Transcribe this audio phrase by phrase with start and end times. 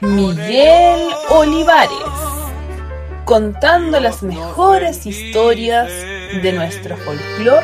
[0.00, 1.90] Miguel Olivares,
[3.24, 5.88] contando las mejores historias
[6.42, 7.62] de nuestro folclor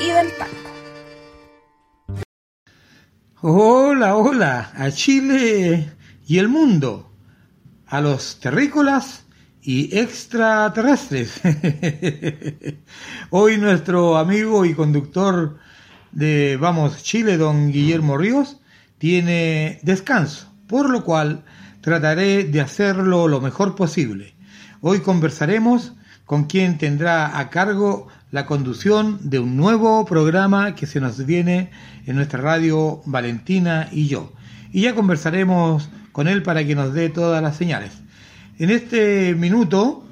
[0.00, 0.54] y del tango.
[3.40, 5.90] Hola, hola, a Chile
[6.26, 7.10] y el mundo,
[7.86, 9.26] a los terrícolas
[9.62, 11.40] y extraterrestres.
[13.30, 15.58] Hoy nuestro amigo y conductor
[16.12, 18.60] de Vamos Chile, don Guillermo Ríos,
[18.98, 21.44] tiene descanso, por lo cual
[21.80, 24.34] trataré de hacerlo lo mejor posible.
[24.80, 25.92] Hoy conversaremos
[26.24, 31.70] con quien tendrá a cargo la conducción de un nuevo programa que se nos viene
[32.06, 34.32] en nuestra radio Valentina y yo.
[34.72, 37.92] Y ya conversaremos con él para que nos dé todas las señales.
[38.58, 40.04] En este minuto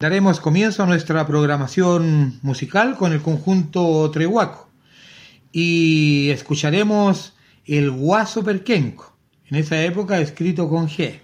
[0.00, 4.70] daremos comienzo a nuestra programación musical con el conjunto Trehuaco
[5.52, 7.33] y escucharemos
[7.66, 11.20] el Guaso Perquenco, en esa época escrito con G,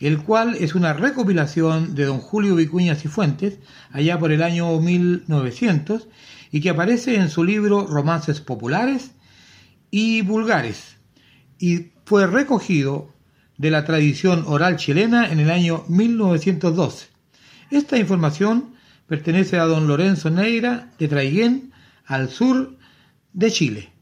[0.00, 3.58] el cual es una recopilación de don Julio Vicuña Cifuentes,
[3.90, 6.08] allá por el año 1900,
[6.50, 9.12] y que aparece en su libro Romances Populares
[9.90, 10.96] y Vulgares,
[11.58, 13.12] y fue recogido
[13.56, 17.06] de la tradición oral chilena en el año 1912.
[17.70, 18.74] Esta información
[19.06, 21.72] pertenece a don Lorenzo Neira de Traiguén,
[22.06, 22.76] al sur
[23.32, 23.93] de Chile.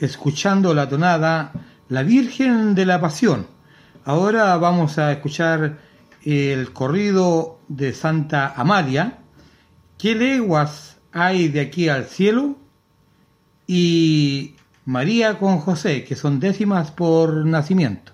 [0.00, 1.52] Escuchando la tonada
[1.88, 3.46] La Virgen de la Pasión.
[4.04, 5.78] Ahora vamos a escuchar
[6.24, 9.18] el corrido de Santa Amalia.
[9.98, 12.56] ¿Qué leguas hay de aquí al cielo?
[13.66, 14.54] Y
[14.86, 18.12] María con José, que son décimas por nacimiento.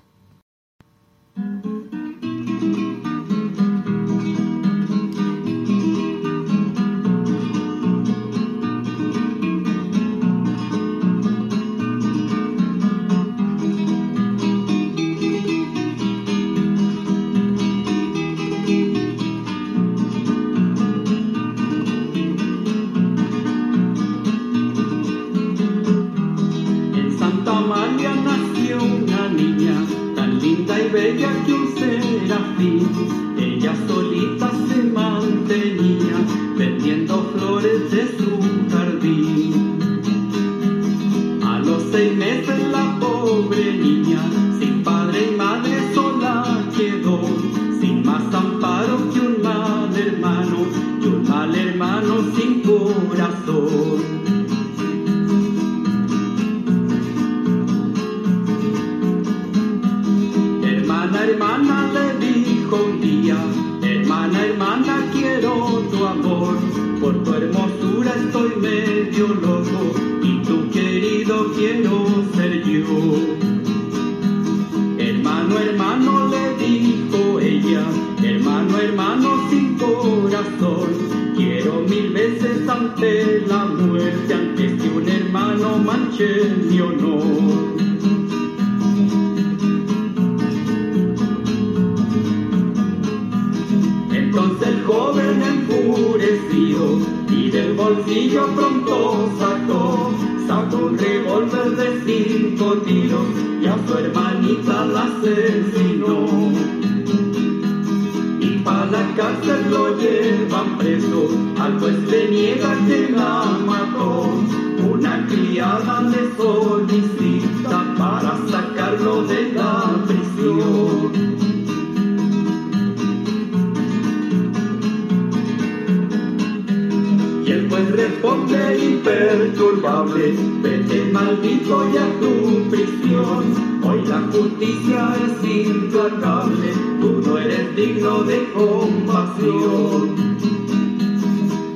[129.05, 130.33] imperturbable,
[130.63, 133.45] vete maldito ya tu prisión.
[133.83, 140.15] Hoy la justicia es implacable, tú no eres digno de compasión.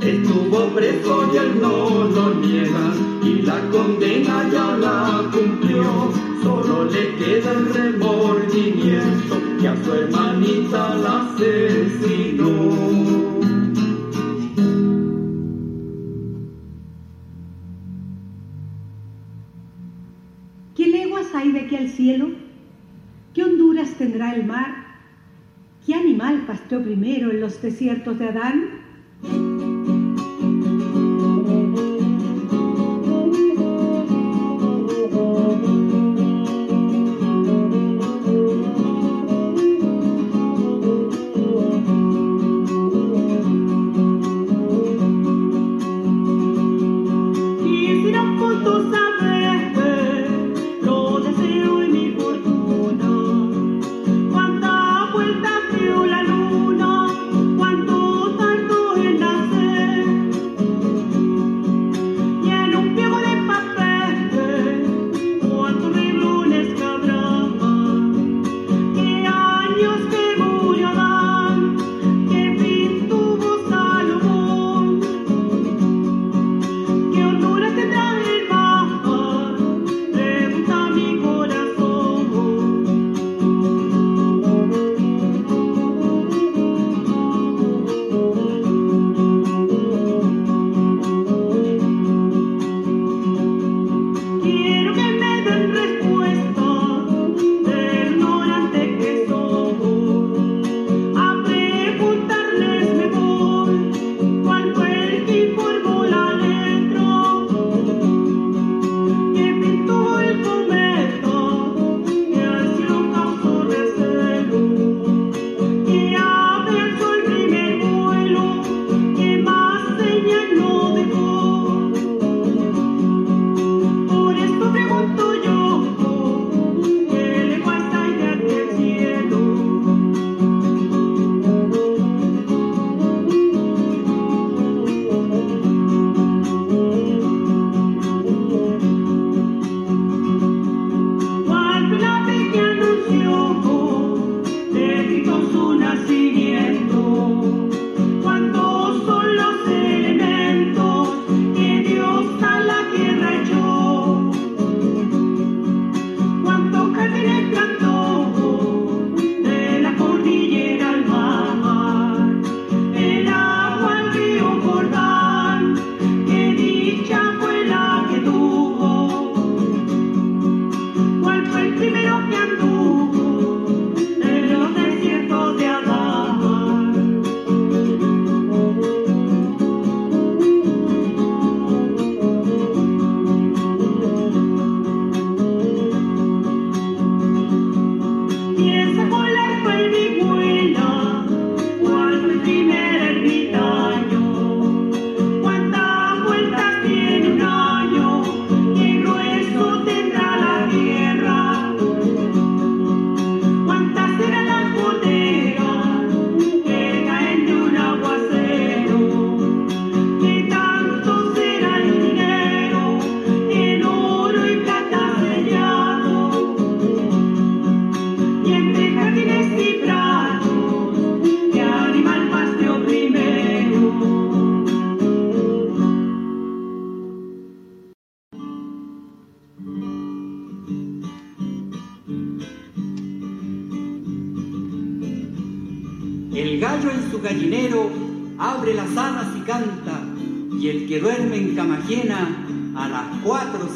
[0.01, 6.11] Estuvo preso y él no lo niega, y la condena ya la cumplió.
[6.43, 13.28] Solo le queda el remordimiento que a su hermanita la asesinó.
[26.99, 28.78] primero en los desiertos de Adán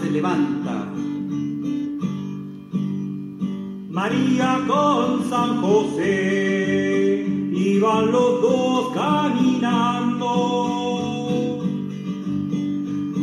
[0.02, 0.87] se levanta.
[3.90, 10.30] María con San José iban los dos caminando.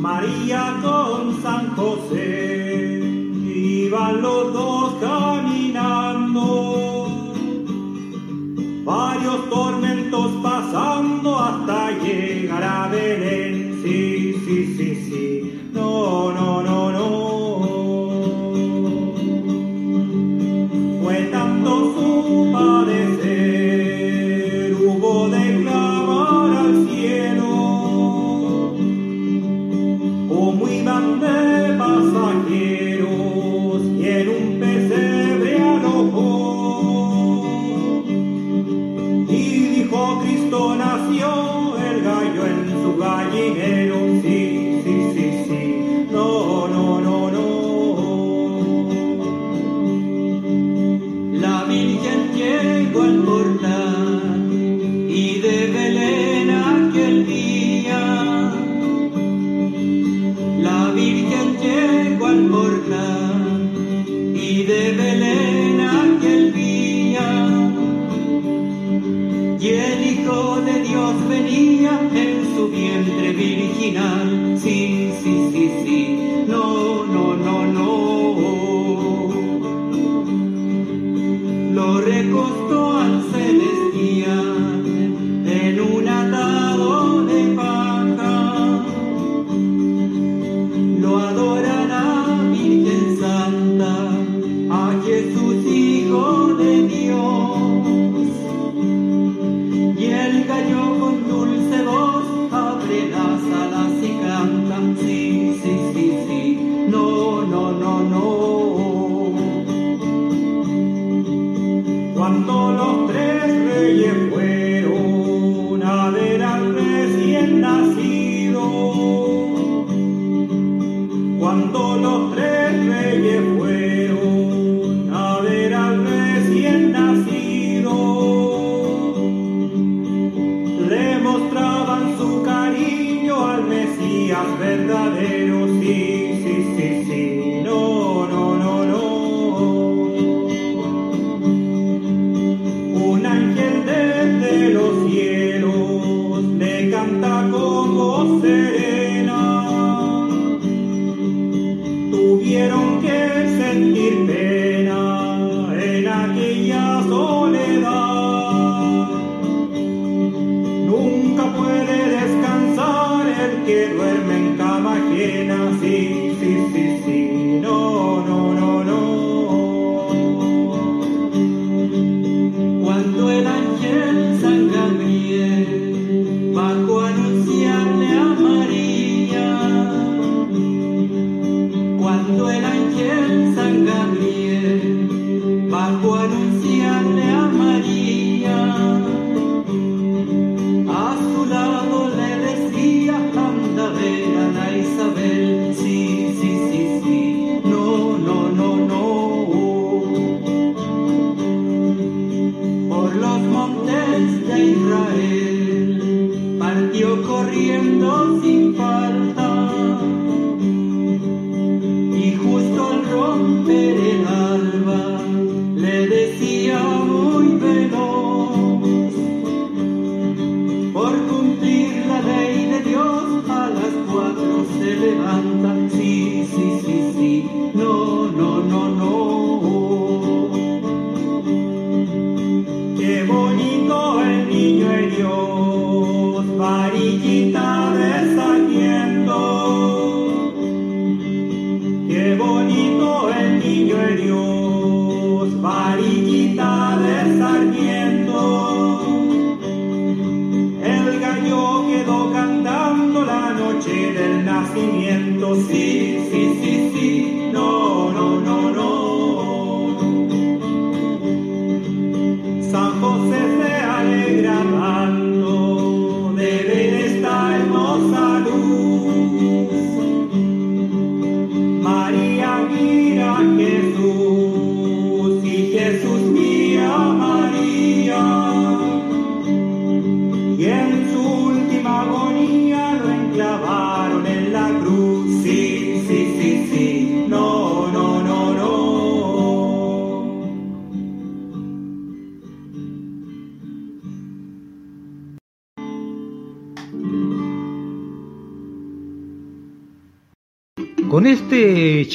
[0.07, 1.08] María con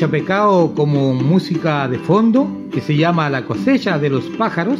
[0.04, 4.78] chapecao como música de fondo que se llama La cosecha de los pájaros,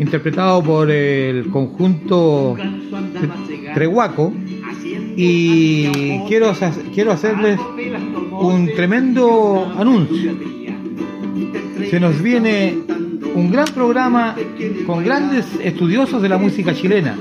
[0.00, 2.56] interpretado por el conjunto
[3.74, 4.32] Trehuaco.
[5.16, 6.52] Y quiero,
[6.92, 7.60] quiero hacerles
[8.40, 10.32] un tremendo anuncio.
[11.88, 12.76] Se nos viene
[13.32, 14.34] un gran programa
[14.84, 17.16] con grandes estudiosos de la música chilena.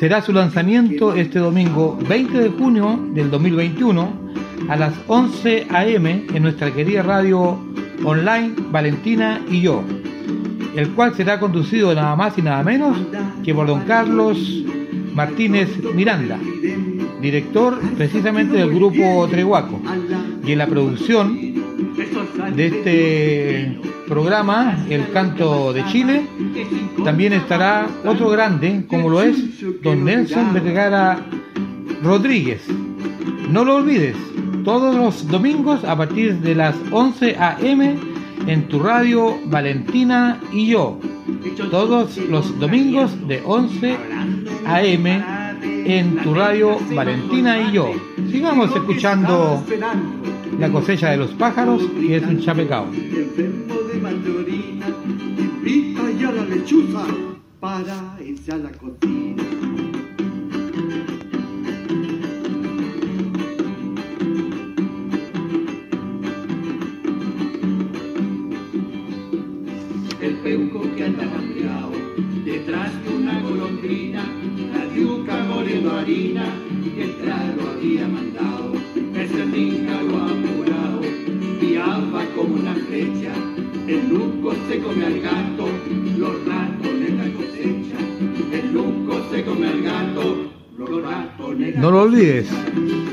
[0.00, 4.27] Será su lanzamiento este domingo 20 de junio del 2021
[4.68, 6.26] a las 11 a.m.
[6.32, 7.58] en nuestra querida radio
[8.04, 9.82] online Valentina y yo,
[10.76, 12.96] el cual será conducido nada más y nada menos
[13.42, 14.38] que por don Carlos
[15.14, 16.38] Martínez Miranda,
[17.20, 19.80] director precisamente del grupo Trehuaco,
[20.44, 21.38] y en la producción
[22.54, 26.22] de este programa, El Canto de Chile,
[27.04, 29.36] también estará otro grande, como lo es
[29.82, 31.18] don Nelson Vergara
[32.02, 32.66] Rodríguez.
[33.50, 34.16] No lo olvides,
[34.68, 37.96] todos los domingos a partir de las 11 a.m.
[38.46, 41.00] en tu radio Valentina y yo.
[41.70, 43.96] Todos los domingos de 11
[44.66, 45.24] a.m.
[45.86, 47.94] en tu radio Valentina y yo.
[48.30, 49.64] Sigamos escuchando
[50.58, 52.88] la cosecha de los pájaros y es un chapecao.
[57.58, 59.47] para irse a la cocina.
[91.98, 92.48] Lo olvides,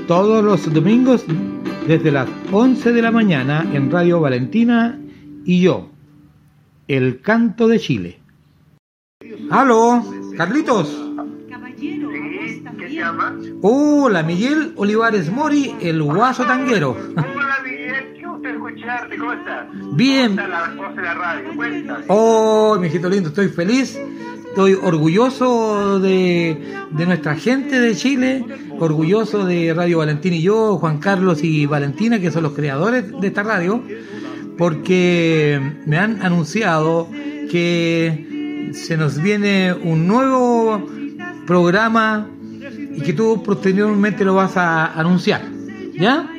[0.08, 1.26] todos los domingos
[1.88, 5.00] desde las 11 de la mañana en Radio Valentina
[5.44, 5.90] y yo,
[6.88, 8.20] El Canto de Chile.
[9.50, 10.04] ¡Aló!
[10.38, 11.04] ¡Carlitos!
[11.50, 12.10] Caballero,
[12.48, 13.36] Sí, ¿qué llama?
[13.64, 16.92] Hola, Miguel Olivares Mori, el guaso tanguero.
[17.18, 19.66] Hola, Miguel, qué gusto escucharte, ¿cómo estás?
[19.96, 20.36] Bien.
[20.36, 21.56] ¿Cómo está la voz de la radio?
[21.56, 22.06] Cuéntame.
[22.08, 24.00] Oh, mijito lindo, estoy feliz,
[24.56, 26.58] estoy orgulloso de,
[26.92, 28.46] de nuestra gente de Chile,
[28.80, 33.28] orgulloso de Radio Valentín y yo, Juan Carlos y Valentina, que son los creadores de
[33.28, 33.84] esta radio,
[34.58, 37.10] porque me han anunciado
[37.52, 40.88] que se nos viene un nuevo
[41.46, 42.30] programa
[42.96, 45.42] y que tú posteriormente lo vas a anunciar.
[46.00, 46.30] ¿Ya?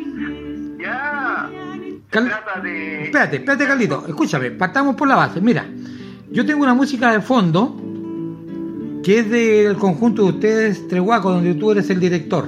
[0.80, 1.50] Ya.
[2.08, 3.02] Cal- de...
[3.04, 4.04] Espérate, espérate, Carlito.
[4.08, 5.38] Escúchame, partamos por la base.
[5.42, 5.66] Mira,
[6.30, 7.82] yo tengo una música de fondo
[9.06, 12.44] que es del conjunto de ustedes, Trehuaco, donde tú eres el director.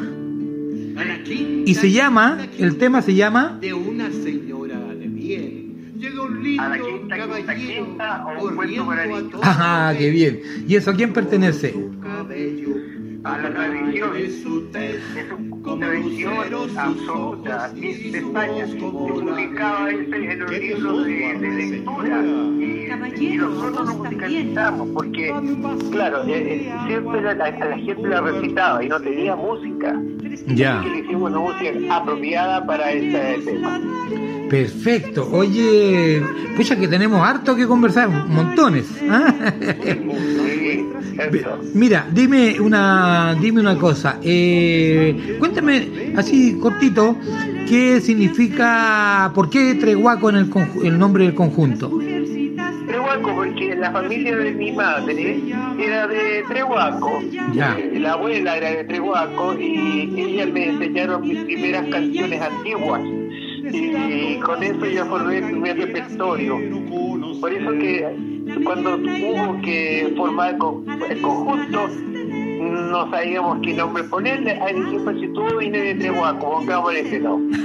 [1.64, 5.92] Y se llama, el tema se llama de una señora de bien.
[5.96, 6.64] Llega un lindo
[7.08, 7.96] caballero
[9.40, 10.40] ¡Ajá, qué bien!
[10.66, 11.76] ¿Y eso a quién pertenece?
[13.28, 14.16] A la tradición.
[14.16, 16.34] Es una tradición
[16.76, 18.66] absoluta de España.
[18.66, 21.38] Se publicaba ese en los ¿Qué libros de,
[21.70, 22.22] lectura.
[23.20, 25.32] Y, nosotros lo musicalizamos porque,
[25.90, 26.30] claro, eh,
[26.68, 30.00] eh, siempre la, la- la gente la recitaba y no tenía música.
[30.46, 33.80] Ya, Así que le hicimos una música apropiada para este tema.
[34.48, 35.28] perfecto.
[35.32, 36.22] Oye,
[36.56, 38.86] pucha que tenemos harto que conversar, montones.
[39.10, 39.34] ¿ah?
[41.18, 41.58] Eso.
[41.74, 44.18] Mira, dime una, dime una cosa.
[44.22, 47.16] Eh, cuéntame así cortito
[47.68, 51.90] qué significa, por qué Trehuaco en el, conju- el nombre del conjunto.
[52.86, 55.40] Trehuaco, porque la familia de mi madre
[55.78, 57.20] era de Trehuaco.
[57.52, 57.76] Ya.
[57.78, 63.02] Eh, La abuela era de Trehuaco y ellas me enseñaron mis primeras canciones antiguas.
[63.70, 66.58] Y con eso ya formé mi primer repertorio.
[67.40, 68.06] Por eso que
[68.64, 71.88] cuando hubo que formar el con- el conjunto,
[72.90, 74.52] no sabíamos qué nombre ponerle.
[74.60, 77.58] Ahí dije, pues si tú vienes de Trehuaco, pongámosle ese nombre.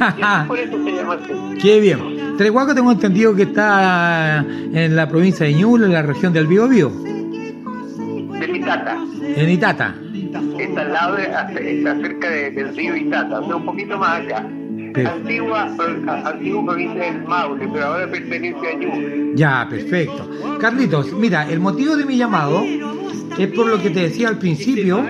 [0.47, 1.33] Por eso se llama así.
[1.61, 1.99] Qué bien.
[2.37, 6.89] Trehuaco tengo entendido que está en la provincia de Ñuble, en la región del Biobío,
[6.89, 8.97] De Itata.
[9.35, 9.95] en Itata.
[10.59, 14.21] Está al lado, de, está cerca de- del río Itata, o sea, un poquito más
[14.21, 14.45] acá.
[14.95, 19.31] Antigua, pro- antigua provincia del Maule, pero ahora pertenece a Ñuble.
[19.35, 20.29] Ya, perfecto.
[20.59, 25.03] Carlitos, mira, el motivo de mi llamado es por lo que te decía al principio,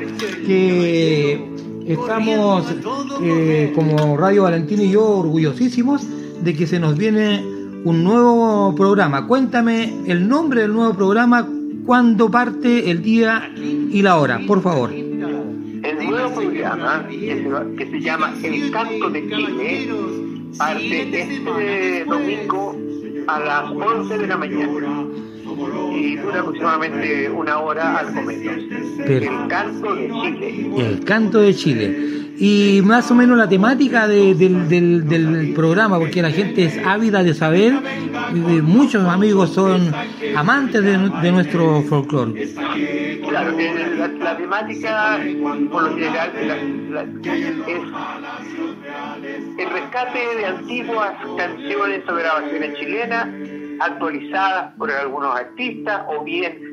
[0.45, 1.45] que
[1.87, 2.65] estamos
[3.21, 6.05] eh, como Radio Valentín y yo orgullosísimos
[6.43, 7.43] de que se nos viene
[7.83, 9.27] un nuevo programa.
[9.27, 11.45] Cuéntame el nombre del nuevo programa,
[11.85, 14.91] cuándo parte, el día y la hora, por favor.
[16.31, 19.89] Programa, que se llama El Canto de Chile,
[20.57, 22.75] parte este domingo
[23.27, 24.92] a las 11 de la mañana
[26.03, 28.51] y dura aproximadamente una hora al comienzo.
[29.05, 30.67] Pero- El canto de Chile.
[30.77, 32.09] El canto de Chile.
[32.37, 36.79] Y más o menos la temática de- del, del- del programa, porque la gente es
[36.85, 37.73] ávida de saber,
[38.63, 39.93] muchos amigos son
[40.35, 42.49] amantes de, de nuestro folclore.
[43.29, 45.19] Claro, que la, la temática,
[45.71, 47.83] por lo general, la- la- es
[49.57, 53.27] el rescate de antiguas canciones o grabaciones chilenas
[53.85, 56.71] actualizadas por algunos artistas o bien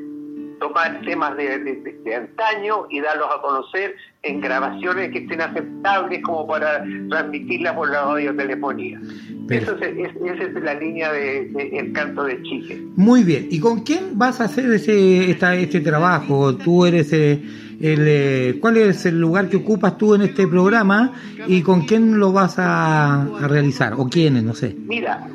[0.59, 6.45] tomar temas de, de- antaño y darlos a conocer en grabaciones que estén aceptables como
[6.45, 8.99] para transmitirlas por la radiotelefonía.
[9.47, 12.79] Pero- Eso es, es- esa es la línea del de, El canto de Chile.
[12.95, 13.47] Muy bien.
[13.49, 16.55] ¿Y con quién vas a hacer ese, esta- este trabajo?
[16.55, 17.41] Tú eres eh,
[17.81, 21.13] el, eh, ¿cuál es el lugar que ocupas tú en este programa
[21.47, 24.75] y con quién lo vas a, a realizar o quiénes, no sé.
[24.85, 25.27] Mira,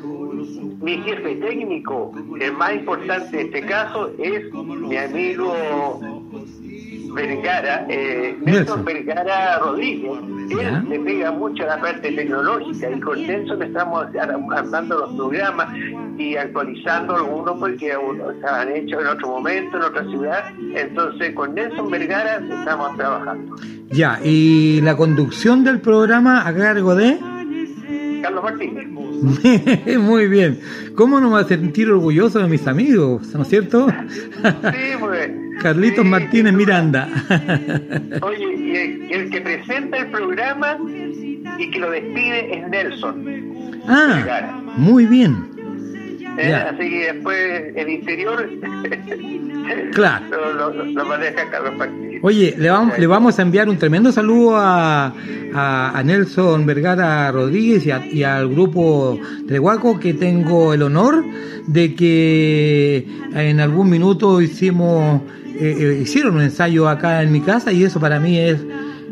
[0.81, 5.55] mi jefe técnico, el más importante en este caso, es mi amigo
[7.13, 8.85] Vergara, eh, Nelson.
[8.85, 10.11] Vergara Rodríguez.
[10.51, 15.13] Él le pega mucho a la parte tecnológica y con Nelson estamos ar- armando los
[15.15, 15.75] programas
[16.17, 17.91] y actualizando algunos porque
[18.41, 20.43] se han hecho en otro momento, en otra ciudad.
[20.75, 23.55] Entonces con Nelson Vergara estamos trabajando.
[23.89, 27.17] Ya, y la conducción del programa a cargo de...
[28.21, 28.87] Carlos Martínez.
[29.99, 30.59] Muy bien.
[30.95, 33.33] ¿Cómo no me va a sentir orgulloso de mis amigos?
[33.33, 33.87] ¿No es cierto?
[33.89, 35.31] Sí, pues.
[35.61, 36.57] Carlitos Sí, Martínez sí.
[36.57, 37.09] Miranda.
[38.21, 40.77] Oye, y el, y el que presenta el programa
[41.57, 43.25] y que lo despide es Nelson.
[43.87, 45.56] ah, muy bien.
[46.37, 46.53] Eh.
[46.53, 48.49] Así que después el interior
[49.93, 50.25] Claro.
[50.29, 51.73] lo, lo, lo maneja Carlos.
[52.21, 55.13] Oye, le vamos, le vamos a enviar un tremendo saludo a,
[55.53, 60.83] a, a Nelson Vergara Rodríguez y, a- y al grupo de Huaco que tengo el
[60.83, 61.23] honor
[61.67, 65.21] de que en algún minuto hicimos
[65.59, 68.57] eh, eh, hicieron un ensayo acá en mi casa y eso para mí es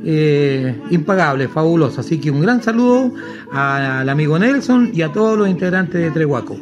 [0.05, 1.99] eh, impagable, fabuloso.
[2.01, 3.11] Así que un gran saludo
[3.51, 6.57] al amigo Nelson y a todos los integrantes de Trehuaco.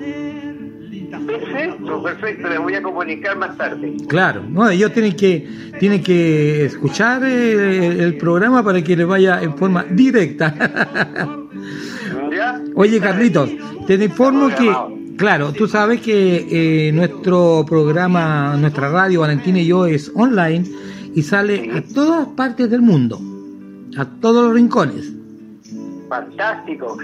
[2.04, 2.50] Perfecto.
[2.50, 3.96] Les voy a comunicar más tarde.
[4.08, 5.48] Claro, no, ellos tienen que
[5.80, 10.54] tienen que escuchar eh, el programa para que les vaya en forma directa.
[12.32, 12.62] ¿Ya?
[12.76, 13.50] Oye, Carlitos,
[13.86, 14.72] te informo que,
[15.17, 20.65] claro, tú sabes que eh, nuestro programa, nuestra radio, Valentina y yo, es online
[21.13, 23.19] y sale a todas partes del mundo,
[23.98, 25.13] a todos los rincones.
[26.10, 26.98] Fantástico.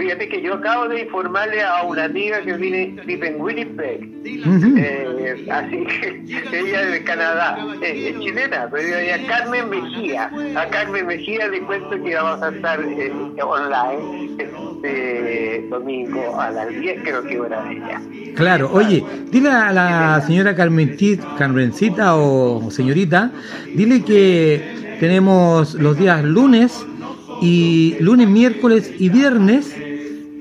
[0.00, 4.08] Fíjate que yo acabo de informarle a una amiga que vive, vive en Winnipeg.
[4.24, 10.32] Eh, así que ella es de Canadá, eh, es chilena, pero ella Carmen Mejía.
[10.56, 16.70] A Carmen Mejía le cuento que vamos a estar eh, online este domingo a las
[16.70, 18.00] 10, creo que hora de ella.
[18.36, 23.32] Claro, oye, dile a la señora Carmencita, Carmencita o señorita,
[23.74, 26.86] dile que tenemos los días lunes
[27.42, 29.76] y lunes, miércoles y viernes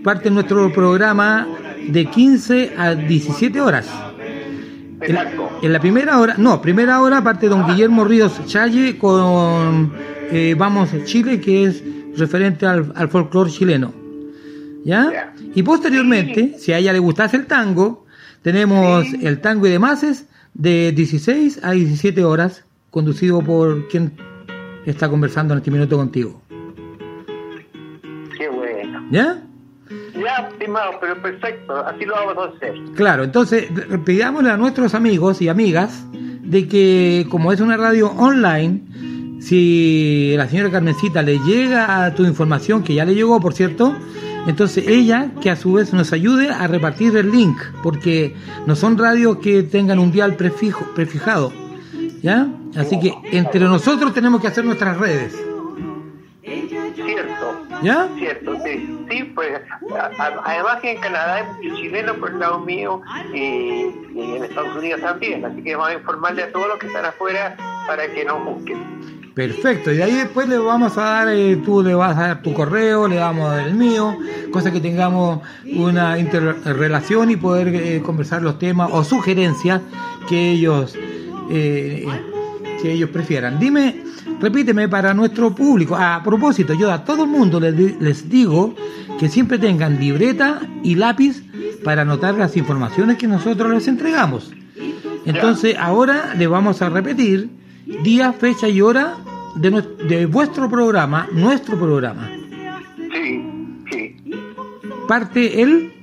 [0.03, 1.47] parte nuestro programa
[1.87, 3.87] de 15 a 17 horas.
[5.01, 5.17] En,
[5.61, 9.93] en la primera hora, no, primera hora parte don Guillermo Ríos Challe con
[10.31, 11.83] eh, Vamos Chile, que es
[12.17, 13.93] referente al, al folclore chileno.
[14.83, 15.11] ¿Ya?
[15.11, 15.33] Ya.
[15.55, 18.05] Y posteriormente, si a ella le gustase el tango,
[18.41, 24.13] tenemos el tango y demás de 16 a 17 horas, conducido por quien
[24.85, 26.41] está conversando en este minuto contigo.
[28.37, 29.05] Qué bueno.
[29.11, 29.43] ¿Ya?
[30.19, 32.73] Ya, estimado, pero perfecto, así lo vamos a hacer.
[32.95, 33.69] Claro, entonces
[34.05, 38.81] pidámosle a nuestros amigos y amigas de que como es una radio online,
[39.39, 43.95] si la señora Carmencita le llega a tu información, que ya le llegó, por cierto,
[44.47, 48.97] entonces ella que a su vez nos ayude a repartir el link, porque no son
[48.97, 51.53] radios que tengan un dial prefijo, prefijado,
[52.21, 52.47] ¿ya?
[52.75, 55.35] Así que entre nosotros tenemos que hacer nuestras redes,
[56.95, 57.48] Cierto.
[57.83, 58.07] ¿Ya?
[58.17, 59.51] Cierto, sí, sí, pues
[59.97, 63.01] a- a- además que en Canadá hay muchos chilenos por el lado mío
[63.33, 66.87] y, y en Estados Unidos también, así que vamos a informarle a todos los que
[66.87, 67.55] están afuera
[67.87, 68.99] para que nos busquen.
[69.35, 72.41] Perfecto, y de ahí después le vamos a dar, eh, tú le vas a dar
[72.41, 74.17] tu correo, le damos a dar el mío,
[74.51, 75.39] cosa que tengamos
[75.77, 79.81] una interrelación y poder eh, conversar los temas o sugerencias
[80.27, 80.97] que ellos
[81.51, 82.05] eh,
[82.81, 83.59] que ellos prefieran.
[83.59, 84.03] Dime,
[84.41, 85.95] repíteme para nuestro público.
[85.95, 88.73] A propósito, yo a todo el mundo les, les digo
[89.19, 91.43] que siempre tengan libreta y lápiz
[91.83, 94.51] para anotar las informaciones que nosotros les entregamos.
[95.25, 97.49] Entonces, ahora le vamos a repetir
[98.03, 99.15] día, fecha y hora
[99.55, 99.69] de,
[100.07, 102.29] de vuestro programa, nuestro programa.
[103.11, 103.43] Sí,
[103.91, 104.15] sí.
[105.07, 105.93] parte el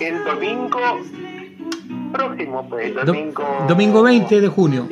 [0.00, 0.78] El domingo
[2.12, 3.44] próximo, pues, do- domingo...
[3.68, 4.88] domingo 20 de junio.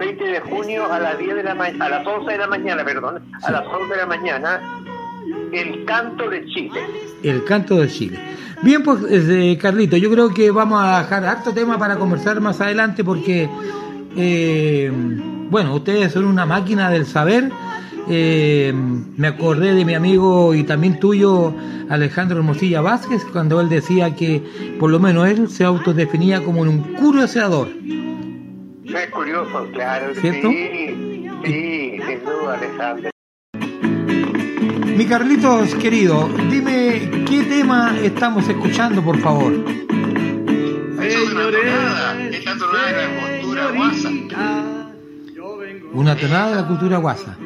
[0.00, 2.84] 20 de junio a las 10 de la ma- a las 11 de la mañana,
[2.84, 4.60] perdón, a las 11 de la mañana,
[5.52, 6.80] el canto de Chile.
[7.22, 8.18] El canto de Chile.
[8.62, 12.60] Bien, pues, eh, Carlito, yo creo que vamos a dejar harto tema para conversar más
[12.60, 13.48] adelante porque,
[14.16, 14.90] eh,
[15.50, 17.50] bueno, ustedes son una máquina del saber.
[18.08, 18.72] Eh,
[19.16, 21.54] me acordé de mi amigo y también tuyo,
[21.88, 24.42] Alejandro Hermosilla Vázquez, cuando él decía que
[24.80, 27.68] por lo menos él se autodefinía como un curioseador.
[28.94, 30.14] Es curioso, claro.
[30.14, 30.48] ¿Cierto?
[30.48, 33.10] Sí, sí, sin duda, Alejandro.
[34.96, 39.52] Mi Carlitos querido, dime qué tema estamos escuchando, por favor.
[41.00, 44.10] Esta tonada de la cultura guasa.
[45.92, 47.38] Una tonada de la cultura guasa.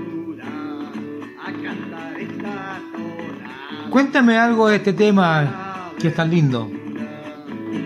[3.91, 6.69] Cuéntame algo de este tema que es tan lindo.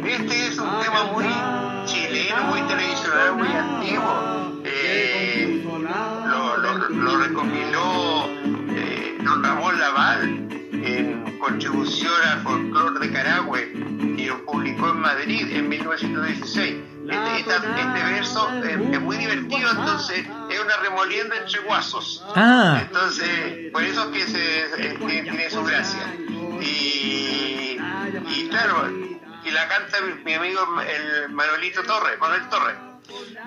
[0.06, 0.37] Este
[11.48, 13.72] contribución al folclore de Carahue
[14.16, 16.74] y lo publicó en Madrid en 1916.
[17.08, 22.22] Este, esta- este verso eh, es muy divertido, entonces es una remolienda entre guasos.
[22.36, 26.00] Ah, Entonces, por eso es que se, tiene, tiene su gracia.
[26.60, 28.90] Y, y claro,
[29.44, 32.76] y la canta mi, mi amigo el Manuelito Torres, Manuel Torres.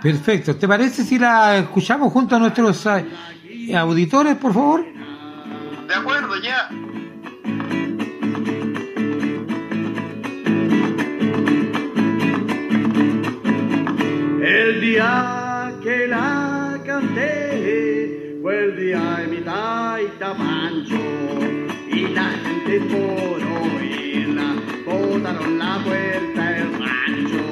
[0.02, 0.56] perfecto.
[0.56, 4.84] ¿Te parece si la escuchamos junto a nuestros eh, auditores, por favor?
[5.88, 6.68] De acuerdo, ya.
[14.44, 21.00] El día que la canté fue el día de mi taita Pancho.
[21.88, 27.46] Y la gente por oírla botaron la puerta del rancho.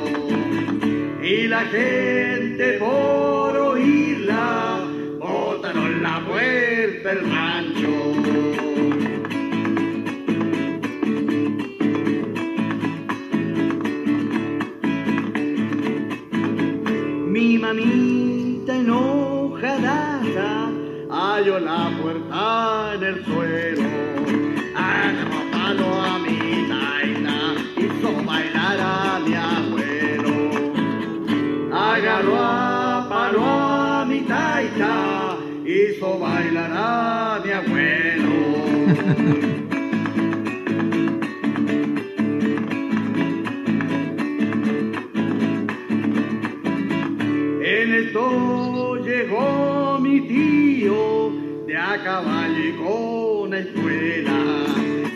[1.21, 3.18] Y la gente por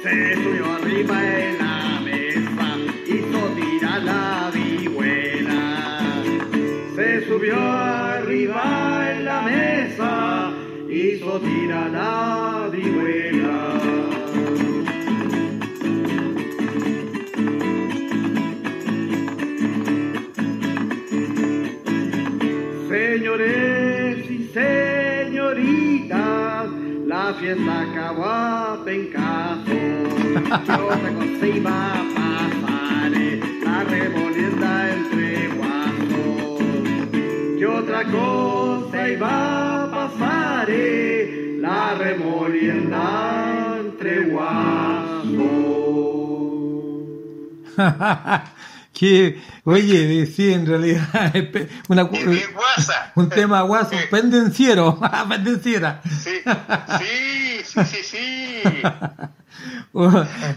[0.04, 6.02] Se subió arriba en la mesa, hizo tirar la vihuela.
[6.96, 10.54] Se subió arriba en la mesa,
[10.90, 13.63] hizo tirar la vihuela.
[27.44, 29.66] Fiesta acabó pencazo.
[30.68, 36.62] Yo tengo se iba a pasar eh, la remolienda entre guasos.
[37.60, 40.68] ¿Qué otra cosa iba a pasar?
[40.70, 45.34] eh, La remolienda entre guasos.
[49.04, 51.08] que, oye, sí, en realidad,
[51.90, 52.04] una,
[53.16, 54.98] un tema guaso, pendenciero,
[55.30, 56.02] pendenciera.
[56.04, 56.40] Sí,
[57.64, 58.62] sí, sí, sí,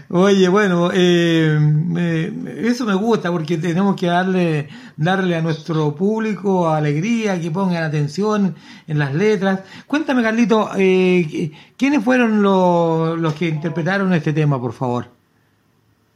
[0.09, 6.69] Oye, bueno, eh, me- eso me gusta porque tenemos que darle, darle a nuestro público
[6.69, 8.55] alegría, que pongan atención
[8.87, 9.59] en las letras.
[9.85, 15.09] Cuéntame, Carlito, eh, ¿quiénes fueron los, los que interpretaron este tema, por favor?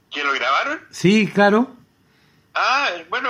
[0.10, 0.80] ¿Que lo grabaron?
[0.90, 1.70] Sí, claro.
[2.54, 3.30] Ah, bueno,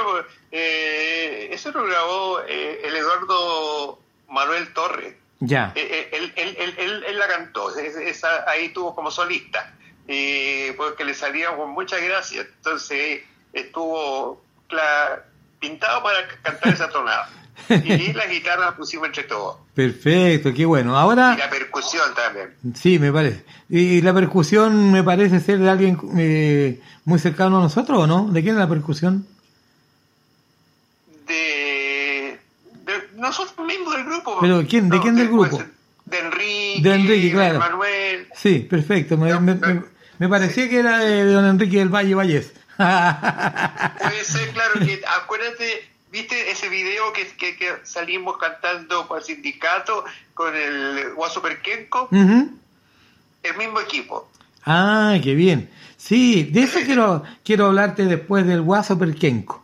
[0.52, 4.00] eh, eso lo grabó eh, el Eduardo
[4.30, 5.16] Manuel Torres.
[5.40, 5.72] Ya.
[5.76, 9.74] Eh, eh, él, él, él, él- él la cantó, es- esa, ahí tuvo como solista,
[10.08, 13.22] y porque le salía con mucha gracia, entonces
[13.54, 14.42] estuvo
[15.60, 17.30] pintado para cantar esa tonada.
[17.70, 20.98] Y la guitarra la pusimos entre todos, Perfecto, qué bueno.
[20.98, 22.54] Ahora, y la percusión también.
[22.76, 23.44] sí, me parece.
[23.70, 28.28] Y la percusión me parece ser de alguien eh, muy cercano a nosotros, ¿o no?
[28.32, 29.26] ¿De quién es la percusión?
[31.28, 32.40] De,
[32.86, 34.38] de nosotros mismos del grupo.
[34.42, 35.62] Pero, ¿quién- de quién del grupo?
[36.06, 37.60] De Enrique, De Enrique, claro.
[37.60, 38.28] Manuel.
[38.36, 39.18] Sí, perfecto.
[39.18, 39.68] Me, No, me- no.
[39.68, 39.84] me-
[40.20, 42.52] Me parecía que era de don Enrique del Valle Valles.
[42.78, 49.24] Puede ser, claro, que acuérdate, ¿viste ese video que, que, que salimos cantando con el
[49.24, 50.04] sindicato,
[50.34, 52.10] con el Guaso Perquenco?
[52.12, 54.30] El mismo equipo.
[54.66, 55.70] Ah, qué bien.
[55.98, 59.64] Sí, de eso quiero, quiero hablarte después del Guaso Perquenco.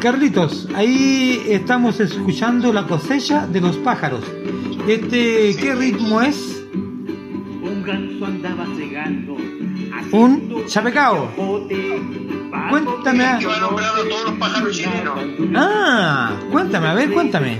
[0.00, 4.24] Carlitos, ahí estamos escuchando la cosecha de los pájaros.
[4.86, 6.62] Este, ¿qué ritmo es?
[6.72, 9.36] Un ganso andaba cegando.
[10.12, 11.28] Un chapecao.
[12.70, 13.38] Cuéntame.
[13.38, 15.18] Que va nombrando todos los pájaros chilenos.
[15.54, 17.58] Ah, cuéntame, a ver, cuéntame.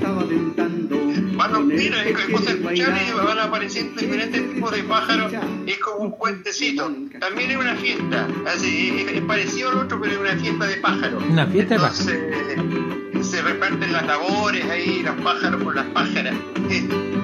[1.39, 5.33] Bueno, mira, es escuchar y van apareciendo diferentes tipos de pájaros.
[5.67, 6.93] Es como un puentecito.
[7.21, 8.27] También es una fiesta.
[8.47, 11.23] Así, es, parecido al otro, pero es una fiesta de pájaros.
[11.31, 12.98] Una fiesta de pájaros.
[13.29, 16.35] Se reparten las labores ahí, los pájaros por las pájaras.
[16.71, 16.75] Y,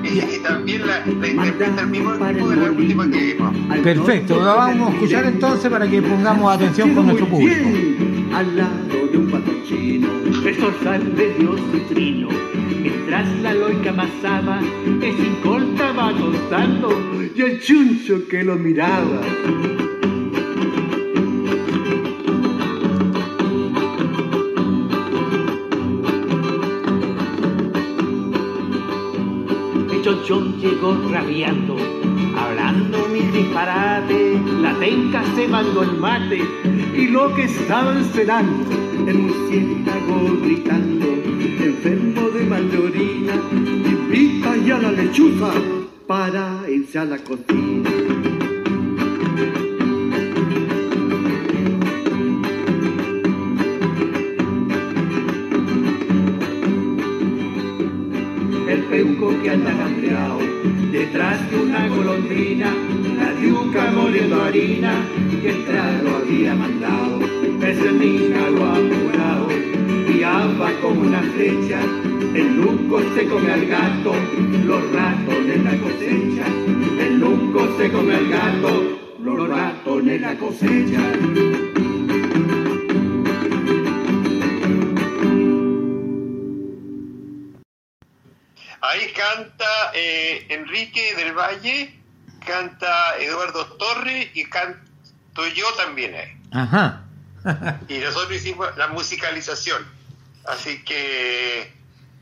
[0.06, 3.56] y- y también la, la interpreta el mismo equipo de la última que vimos.
[3.82, 7.68] Perfecto, lo vamos a escuchar entonces para que pongamos atención con nuestro público.
[8.34, 10.08] Al lado de un patroncino,
[10.46, 12.28] el zorzal le dio su trino.
[12.82, 17.00] Mientras la loica amasaba, el cincol estaba gozando
[17.34, 19.20] y el chuncho que lo miraba.
[30.40, 31.76] Llegó rabiando,
[32.36, 34.40] hablando mis disparates.
[34.60, 36.42] La tenca se mandó el mate
[36.96, 38.74] y lo que estaban cenando,
[39.06, 45.52] el murciélago gritando, enfermo de mandorina, invita ya la lechuza
[46.06, 48.33] para irse a la cocina.
[59.44, 59.74] Que anda
[60.90, 62.72] detrás de una golondrina,
[63.18, 65.04] la yuca moliendo harina
[65.42, 67.20] que el trago había mandado.
[67.60, 69.48] Ese niño lo apurado,
[70.08, 71.78] guiaba como una flecha,
[72.34, 74.14] el lunco se come al gato,
[74.64, 76.46] los ratones la cosecha,
[77.00, 81.63] el lunco se come al gato, los ratones la cosecha.
[94.66, 96.36] Torres y canto yo también ahí.
[96.52, 97.00] Ajá.
[97.88, 99.86] Y nosotros hicimos la musicalización.
[100.46, 101.70] Así que eh,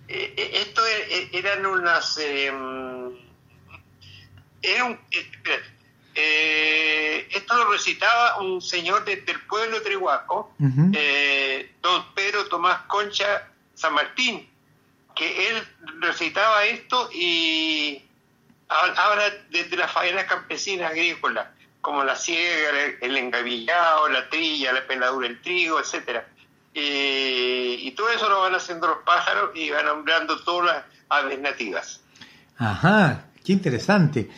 [0.08, 2.18] eh, esto e- e- eran unas...
[2.18, 2.50] eh,
[4.62, 5.66] era un, eh, espérate.
[6.14, 10.54] Eh, esto lo recitaba un señor de- del pueblo de Trihuaco,
[10.94, 14.46] eh, don Pedro Tomás Concha San Martín,
[15.16, 15.66] que él
[16.00, 18.02] recitaba esto y
[18.68, 21.46] hab- habla desde las faenas campesinas agrícolas,
[21.82, 22.70] como la siega,
[23.00, 26.26] el, engavillado, la trilla, la peladura del trigo, etcétera.
[26.72, 31.38] Eh, y todo eso lo van haciendo los pájaros y van nombrando todas las aves
[31.40, 32.00] nativas.
[32.56, 34.30] Ajá, qué interesante.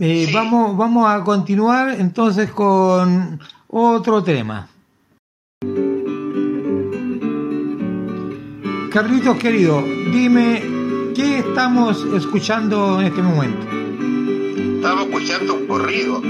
[0.00, 0.32] Eh, Sí.
[0.34, 4.68] vamos, vamos a continuar entonces con otro tema.
[8.90, 10.62] Carlitos querido, dime
[11.14, 13.66] qué estamos escuchando en este momento.
[14.76, 16.20] Estamos escuchando un corrido.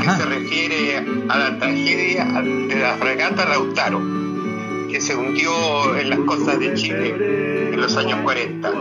[0.00, 4.00] Que se refiere a la tragedia de la fragata Lautaro,
[4.90, 7.14] que se hundió en las costas de Chile
[7.72, 8.72] en los años 40.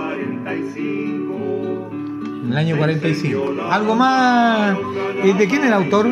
[2.43, 3.55] En el año 45.
[3.69, 4.77] ¿Algo más?
[5.23, 6.07] Eh, ¿De quién es el autor?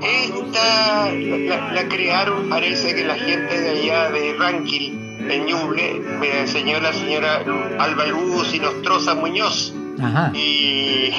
[0.00, 6.80] Esta la, crearon, parece que la gente de allá de Ranquil, en Ñuble, me enseñó
[6.80, 7.44] la señora
[7.78, 9.74] Alba Luz y Nostroza Muñoz.
[10.02, 10.30] Ajá.
[10.34, 11.10] Y,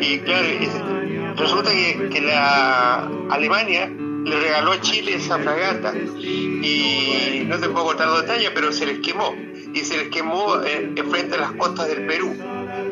[0.00, 3.90] y claro, es- resulta que, que la Alemania
[4.24, 8.86] le regaló a Chile esa fragata y no te puedo contar los detalles, pero se
[8.86, 9.34] les quemó
[9.72, 12.34] y se les quemó eh, en frente a las costas del Perú.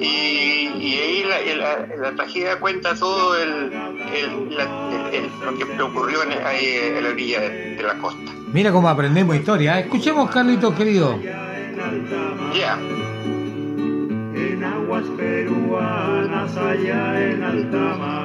[0.00, 3.72] Y, y ahí la, la- la tragedia cuenta todo el,
[4.12, 6.66] el- la- el- el- lo que ocurrió en, ahí
[6.96, 8.32] en la orilla de, de la costa.
[8.52, 9.78] Mira cómo aprendemos historia.
[9.78, 9.82] ¿eh?
[9.82, 11.18] Escuchemos, Carlitos querido.
[12.54, 12.78] Ya.
[14.54, 18.24] En aguas peruanas allá en alta mar.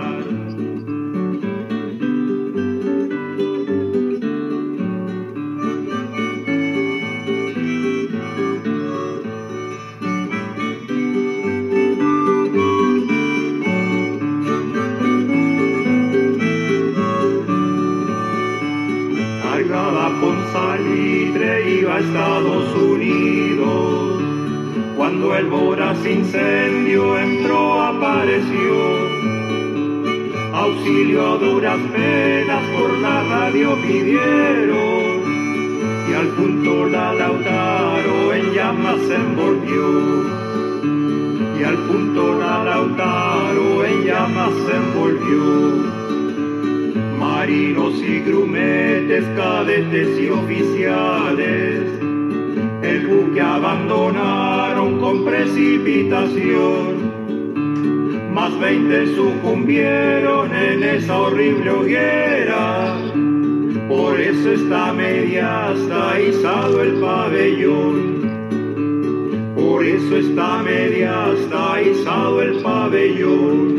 [21.99, 22.88] Estados Unidos.
[25.19, 28.73] Cuando el voraz incendio entró, apareció.
[30.53, 35.19] Auxilio a duras penas por la radio pidieron.
[36.09, 40.23] Y al punto la Lautaro en llamas envolvió.
[41.59, 45.99] Y al punto la Lautaro en llamas se envolvió
[47.19, 51.83] marinos y grumetes, cadetes y oficiales,
[52.81, 54.68] el buque abandonaron
[55.09, 57.09] con precipitación.
[58.31, 62.95] Más veinte sucumbieron en esa horrible hoguera,
[63.87, 68.19] por eso está media hasta izado el pabellón.
[69.55, 73.78] Por eso está media hasta izado el pabellón.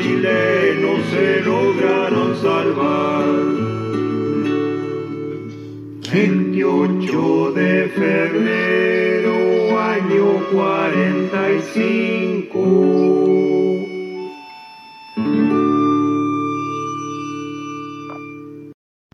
[0.00, 3.26] Chilenos se lograron salvar.
[6.12, 13.00] 28 de febrero, año 45.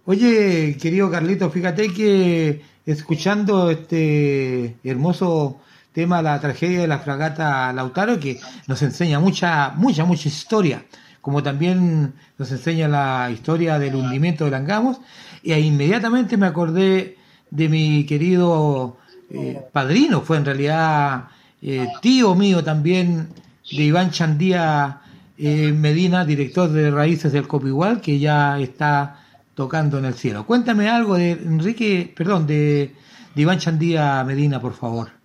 [0.09, 5.59] Oye, querido Carlito, fíjate que escuchando este hermoso
[5.97, 10.84] tema, la tragedia de la fragata Lautaro, que nos enseña mucha, mucha, mucha historia,
[11.22, 14.99] como también nos enseña la historia del hundimiento de Langamos,
[15.42, 17.16] y ahí inmediatamente me acordé
[17.51, 18.99] de mi querido
[19.30, 21.28] eh, padrino, fue en realidad
[21.62, 23.28] eh, tío mío también,
[23.72, 25.01] de Iván Chandía
[25.38, 29.24] eh, Medina, director de Raíces del Copigual, que ya está
[29.55, 30.44] tocando en el cielo.
[30.44, 32.94] Cuéntame algo de Enrique, perdón, de,
[33.34, 35.16] Iván Chandía Medina, por favor.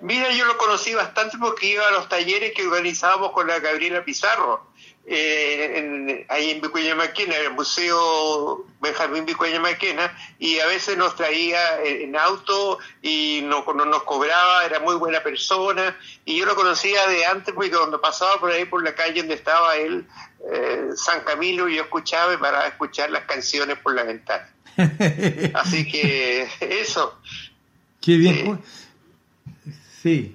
[0.00, 4.04] Mira, yo lo conocí bastante porque iba a los talleres que organizábamos con la Gabriela
[4.04, 4.68] Pizarro,
[5.06, 11.16] eh, ahí en Vicuña Maquena, en el Museo Benjamín Vicuña Maquena, y a veces nos
[11.16, 17.06] traía en auto y no, nos cobraba, era muy buena persona, y yo lo conocía
[17.08, 20.06] de antes porque cuando pasaba por ahí por la calle donde estaba él,
[20.52, 24.48] eh, San Camilo, yo escuchaba para escuchar las canciones por la ventana.
[25.54, 27.18] Así que eso.
[28.00, 28.62] Qué bien.
[30.08, 30.34] Sí.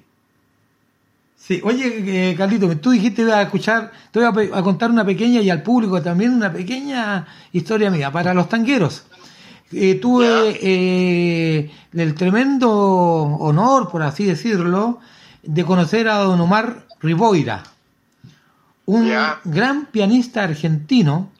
[1.36, 5.40] Sí, oye, eh, Carlito, tú dijiste voy a escuchar, te voy a, contar una pequeña
[5.40, 9.04] y al público también una pequeña historia mía para los tanqueros.
[9.72, 15.00] Eh, tuve eh, el tremendo honor, por así decirlo,
[15.42, 17.64] de conocer a don Omar Riboira,
[18.86, 19.12] un
[19.44, 21.30] gran pianista argentino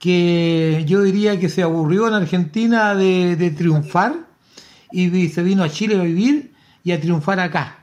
[0.00, 4.16] que yo diría que se aburrió en Argentina de, de triunfar
[4.90, 6.49] y se vino a Chile a vivir
[6.84, 7.80] y a triunfar acá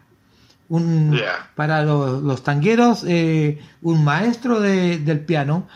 [0.70, 1.20] un,
[1.56, 5.68] para los, tangueros, eh, un maestro del piano.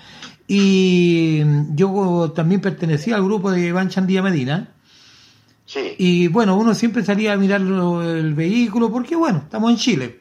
[0.47, 1.41] Y
[1.75, 4.73] yo también pertenecía al grupo de Iván Chandía Medina.
[5.97, 10.19] Y bueno, uno siempre salía a mirar el vehículo porque, bueno, estamos en Chile.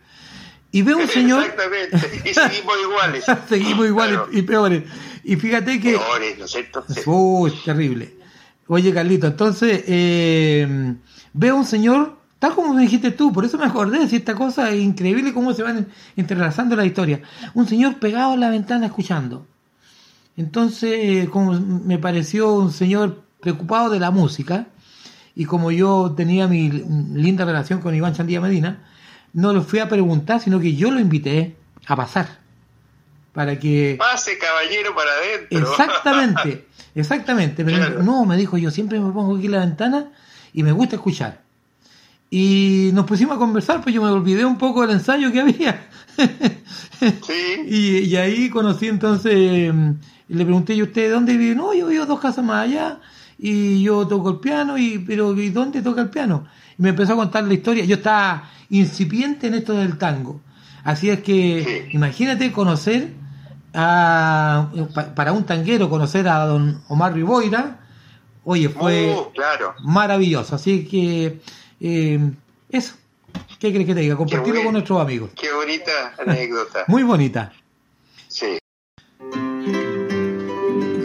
[0.70, 1.42] Y veo un señor.
[1.42, 3.24] Exactamente, y seguimos iguales.
[3.48, 4.84] seguimos iguales y peores.
[5.24, 5.98] Y fíjate que.
[5.98, 6.84] Peores, ¿no es cierto?
[7.64, 8.14] terrible.
[8.68, 10.94] Oye, Carlito, entonces eh,
[11.32, 14.74] veo un señor Tal como me dijiste tú, por eso me acordé de esta cosa
[14.74, 17.20] increíble cómo se van entrelazando la historia.
[17.53, 19.47] Un señor pegado a la ventana escuchando.
[20.38, 24.68] Entonces, como me pareció un señor preocupado de la música,
[25.34, 28.88] y como yo tenía mi linda relación con Iván Chandía Medina,
[29.34, 32.41] no lo fui a preguntar, sino que yo lo invité a pasar.
[33.34, 33.97] Para que...
[33.99, 35.59] Pase, caballero, para adentro.
[35.59, 37.64] Exactamente, exactamente.
[37.64, 40.11] no, me dijo, yo siempre me pongo aquí en la ventana
[40.55, 41.49] y me gusta escuchar.
[42.31, 45.87] Y nos pusimos a conversar, pues yo me olvidé un poco del ensayo que había.
[47.01, 48.05] Sí.
[48.11, 49.91] y, ahí conocí entonces, mm,
[50.28, 51.55] le pregunté, ¿y usted dónde vive?
[51.55, 53.01] No, yo vivo dos casas más allá
[53.39, 56.45] y yo toco el piano, y pero ¿y dónde toca el piano?
[56.78, 57.87] Y me empezó a contar la historia.
[57.87, 60.43] Yo estaba incipiente en esto del tango.
[60.85, 63.14] Así es que imagínate conocer
[63.72, 64.68] a,
[65.14, 67.78] para un tanguero, conocer a don Omar Riboira,
[68.45, 69.74] oye, fue oh, claro.
[69.83, 70.57] maravilloso.
[70.57, 71.41] Así que
[71.81, 72.18] eh,
[72.70, 72.95] eso.
[73.59, 74.16] ¿Qué crees que te diga?
[74.16, 75.31] Compartirlo con nuestros amigos.
[75.35, 76.85] Qué bonita anécdota.
[76.89, 77.53] Muy bonita.
[78.28, 78.59] Sí.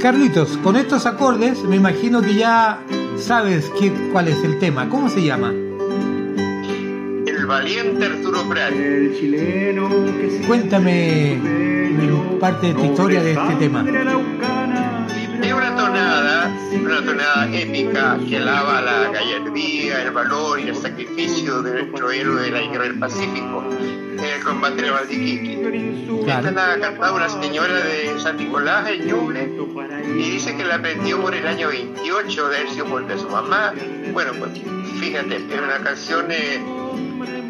[0.02, 2.80] Carlitos, con estos acordes me imagino que ya
[3.18, 4.88] sabes qué, cuál es el tema.
[4.90, 5.50] ¿Cómo se llama?
[5.50, 8.72] El valiente Arturo Prat.
[8.72, 11.66] El chileno que se Cuéntame
[12.40, 13.84] parte de tu historia de este tema.
[15.42, 21.62] Es una tonada, una tonada épica que alaba la gallardía, el valor y el sacrificio
[21.62, 26.22] de nuestro héroe de la guerra del Pacífico en el combate de Valdiquique.
[26.28, 29.52] Esta la cantaba una señora de San Nicolás en Ñuble
[30.08, 33.74] y dice que la aprendió por el año 28 de haber sido de su mamá.
[34.14, 34.52] Bueno, pues
[35.00, 36.64] fíjate, es una canción eh,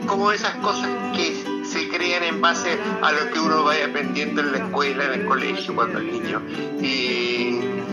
[0.07, 1.44] como esas cosas que
[1.75, 5.25] se crean en base a lo que uno vaya aprendiendo en la escuela, en el
[5.25, 6.41] colegio, cuando es niño.
[6.81, 6.85] Y,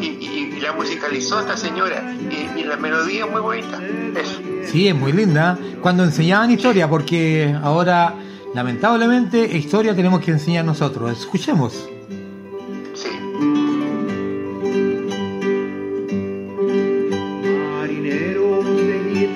[0.00, 3.80] y- y- y la musicalizó esta señora y, y la melodía es muy bonita.
[4.14, 4.40] Eso.
[4.70, 5.58] Sí, es muy linda.
[5.80, 8.14] Cuando enseñaban historia, porque ahora,
[8.54, 11.10] lamentablemente, historia tenemos que enseñar nosotros.
[11.18, 11.88] Escuchemos.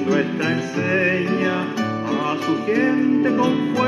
[0.07, 3.86] Nuestra enseña, a su gente con fuerza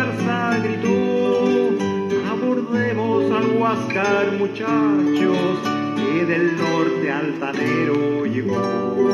[3.68, 5.58] Huáscar, muchachos,
[5.94, 9.10] que del norte altanero llegó.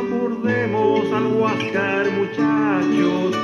[0.00, 3.34] Abordemos al Huáscar, muchachos,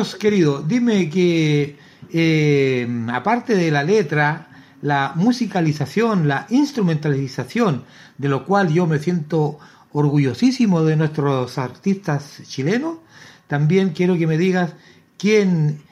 [0.00, 1.76] Carlitos, querido, dime que
[2.12, 4.48] eh, aparte de la letra,
[4.80, 7.84] la musicalización, la instrumentalización,
[8.16, 9.58] de lo cual yo me siento
[9.92, 12.96] orgullosísimo de nuestros artistas chilenos,
[13.46, 14.72] también quiero que me digas
[15.18, 15.82] quién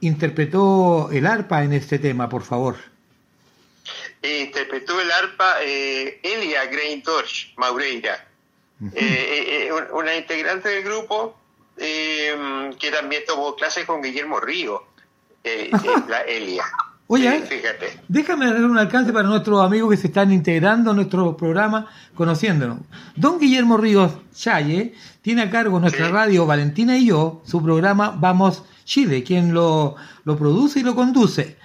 [0.00, 2.76] interpretó el arpa en este tema, por favor.
[4.22, 8.26] Interpretó el arpa eh, Elia Grain Torch Maureira,
[8.94, 11.37] eh, eh, eh, un- una integrante del grupo
[11.78, 14.82] eh, que también tomó clases con Guillermo Río,
[15.44, 16.64] eh, eh, la Elia.
[17.10, 18.00] Oye, Sí, fíjate.
[18.06, 22.80] Déjame dar un alcance para nuestros amigos que se están integrando a nuestro programa, conociéndonos.
[23.16, 28.62] Don Guillermo Ríos Chaye tiene a cargo nuestra radio, Valentina y yo, su programa Vamos
[28.84, 31.56] Chile, quien lo, lo produce y lo conduce.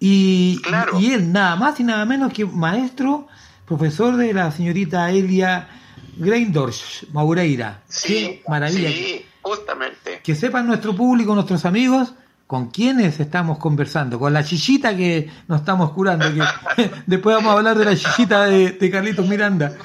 [0.00, 0.98] Y, Claro.
[0.98, 3.28] y él nada más y nada menos que maestro,
[3.66, 5.68] profesor de la señorita Elia
[6.16, 7.82] Greindorsch Maureira.
[7.88, 8.88] Sí, Qué maravilla.
[8.88, 10.20] sí, justamente.
[10.22, 12.14] Que sepan nuestro público, nuestros amigos,
[12.46, 17.58] con quienes estamos conversando, con la chichita que nos estamos curando, que después vamos a
[17.58, 19.76] hablar de la chichita de, de Carlitos Miranda.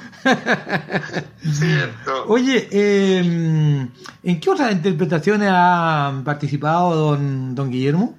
[1.42, 2.26] Cierto.
[2.28, 3.90] Oye, eh,
[4.24, 8.16] ¿en qué otras interpretaciones ha participado don, don Guillermo?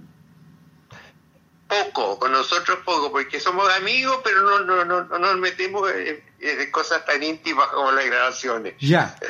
[1.85, 6.23] Poco, con nosotros poco, porque somos amigos, pero no, no, no, no nos metemos en,
[6.41, 8.75] en cosas tan íntimas como las grabaciones.
[8.81, 9.17] Ya.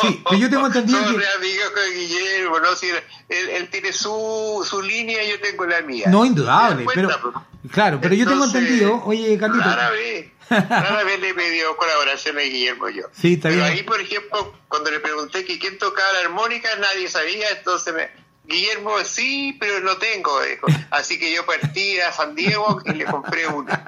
[0.00, 2.74] Sí, pero yo tengo entendido Somos que- amigos con Guillermo, ¿no?
[2.76, 6.06] Si él, él tiene su, su línea y yo tengo la mía.
[6.08, 7.46] No, indudable, ¿Te das pero cuenta?
[7.72, 12.38] claro, pero yo tengo Entonces, entendido, oye Carlitos, Rara vez, rara vez le pedido colaboración
[12.38, 13.04] a Guillermo yo.
[13.12, 13.72] Sí, está Pero bien.
[13.72, 18.25] ahí, por ejemplo, cuando le pregunté que quién tocaba la armónica, nadie sabía, entonces me...
[18.46, 20.40] Guillermo, sí, pero no tengo.
[20.42, 20.66] dijo.
[20.90, 23.84] Así que yo partí a San Diego y le compré una.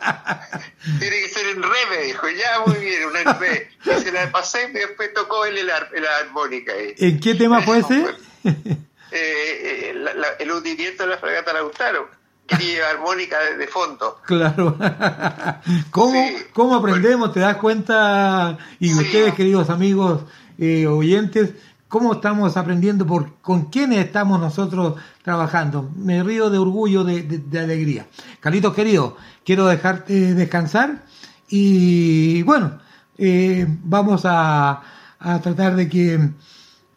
[0.99, 2.27] Tiene que ser en re, me dijo.
[2.29, 3.71] Ya, muy bien, una en re.
[3.85, 6.73] Y se la pasé y después tocó él la, la armónica.
[6.73, 6.95] ahí.
[6.99, 8.05] ¿en qué tema fue ese?
[8.45, 12.11] Eh, eh, la- la- el hundimiento de la fragata Lautaro.
[12.47, 14.21] Quería armónica de, de fondo.
[14.27, 14.77] Claro.
[15.91, 16.37] ¿Cómo, Sí.
[16.55, 17.33] ¿Cómo aprendemos?
[17.33, 18.57] ¿Te das cuenta?
[18.81, 18.99] Y Sí.
[19.01, 20.23] ustedes, queridos amigos
[20.59, 21.51] eh, oyentes,
[21.89, 23.07] ¿cómo estamos aprendiendo?
[23.07, 25.91] por ¿Con quiénes estamos nosotros trabajando?
[25.97, 28.07] Me río de orgullo, de, de- alegría.
[28.41, 31.05] Carlitos, querido, quiero dejarte descansar
[31.49, 32.79] y bueno,
[33.17, 34.83] eh, vamos a,
[35.19, 36.31] a tratar de que...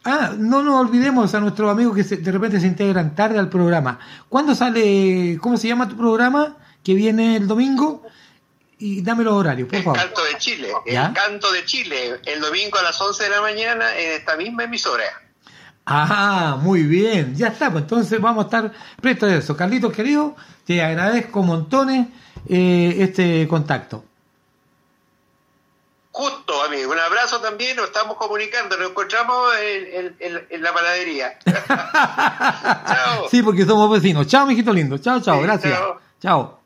[0.04, 3.48] Ah, no nos olvidemos a nuestros amigos que se- de repente se integran tarde al
[3.48, 4.00] programa.
[4.28, 6.56] ¿Cuándo sale, cómo se llama tu programa?
[6.82, 8.02] Que viene el domingo.
[8.84, 9.98] Y dame los horarios, por El favor.
[10.00, 10.72] canto de Chile.
[10.86, 11.06] ¿Ya?
[11.06, 12.20] El canto de Chile.
[12.26, 15.04] El domingo a las 11 de la mañana en esta misma emisora.
[15.86, 17.34] Ah, muy bien.
[17.36, 19.56] Ya está, pues entonces vamos a estar prestos a eso.
[19.56, 20.34] Carlitos, querido,
[20.66, 22.08] te agradezco montones
[22.48, 24.04] eh, este contacto.
[26.10, 26.92] Justo, amigo.
[26.92, 27.76] Un abrazo también.
[27.76, 28.76] Nos estamos comunicando.
[28.76, 31.38] Nos encontramos en, en- en- en la panadería.
[31.46, 33.28] Chao.
[33.30, 34.26] Sí, porque somos vecinos.
[34.26, 34.98] Chao, mijito lindo.
[34.98, 35.36] Chao, chao.
[35.36, 35.72] Sí, Gracias.
[35.78, 36.00] chao.
[36.20, 36.61] Chao.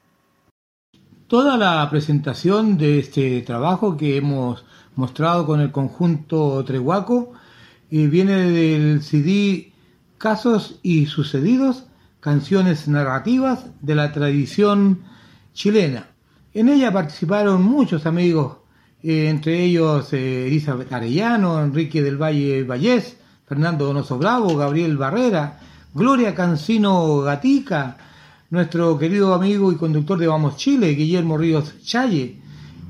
[1.28, 4.64] Toda la presentación de este trabajo que hemos
[4.94, 7.32] mostrado con el conjunto Trehuaco
[7.90, 9.72] eh, viene del CD
[10.18, 11.86] Casos y Sucedidos,
[12.20, 15.00] canciones narrativas de la tradición
[15.52, 16.06] chilena.
[16.54, 18.58] En ella participaron muchos amigos,
[19.02, 20.62] eh, entre ellos eh,
[20.92, 23.16] Arellano, Enrique del Valle Vallés,
[23.48, 25.58] Fernando Donoso Bravo, Gabriel Barrera,
[25.92, 27.96] Gloria Cancino Gatica,
[28.50, 32.40] nuestro querido amigo y conductor de Vamos Chile, Guillermo Ríos Challe,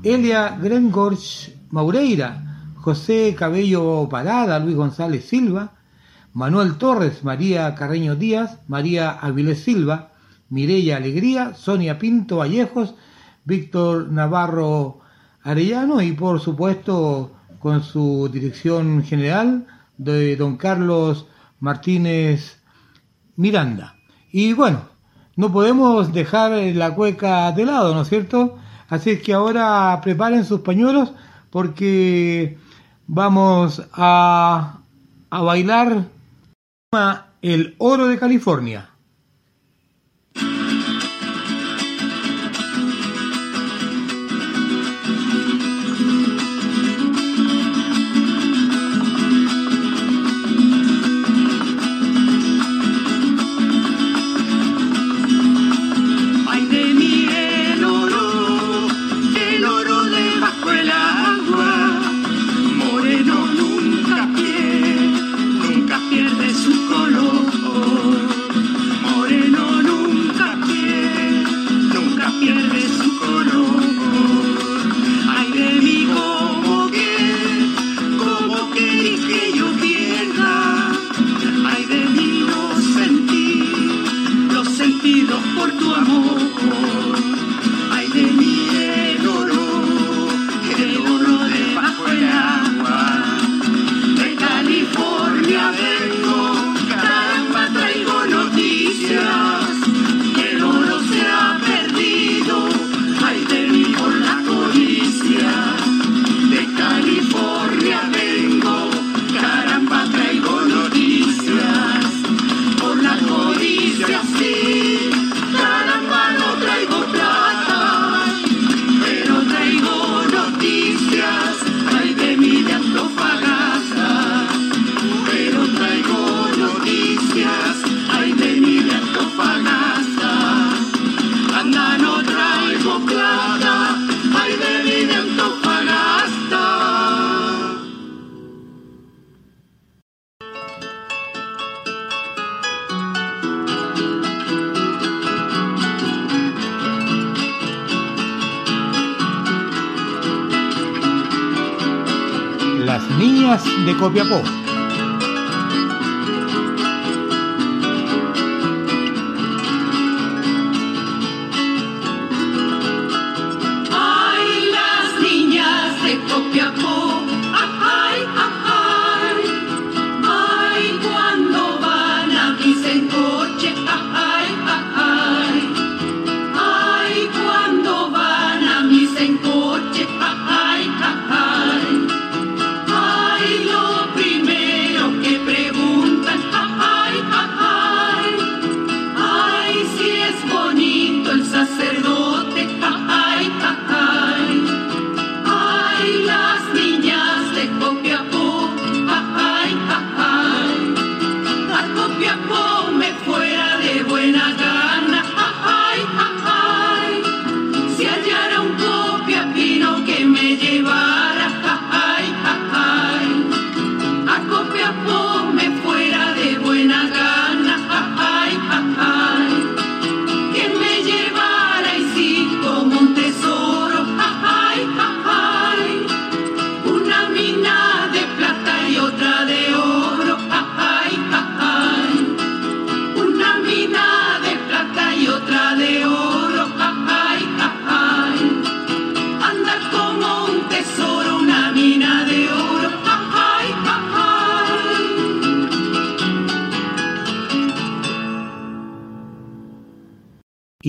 [0.03, 5.73] Elia Grengorch Maureira, José Cabello Parada, Luis González Silva,
[6.33, 10.11] Manuel Torres, María Carreño Díaz, María Avilés Silva,
[10.49, 12.93] Mireya Alegría, Sonia Pinto Vallejos,
[13.43, 14.99] Víctor Navarro
[15.43, 19.65] Arellano y por supuesto con su dirección general
[19.97, 21.25] de don Carlos
[21.59, 22.61] Martínez
[23.35, 23.95] Miranda.
[24.31, 24.96] Y bueno,
[25.37, 28.57] no podemos dejar la cueca de lado, ¿no es cierto?
[28.89, 31.13] Así es que ahora preparen sus pañuelos
[31.51, 32.57] porque
[33.05, 34.79] vamos a,
[35.29, 36.05] a bailar
[37.41, 38.89] el oro de California.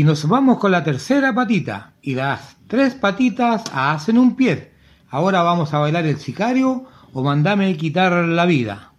[0.08, 1.92] Nos vamos con la tercera patita.
[2.00, 4.72] Y las tres patitas hacen un pie.
[5.10, 8.94] Ahora vamos a bailar el sicario o mandame quitar la vida.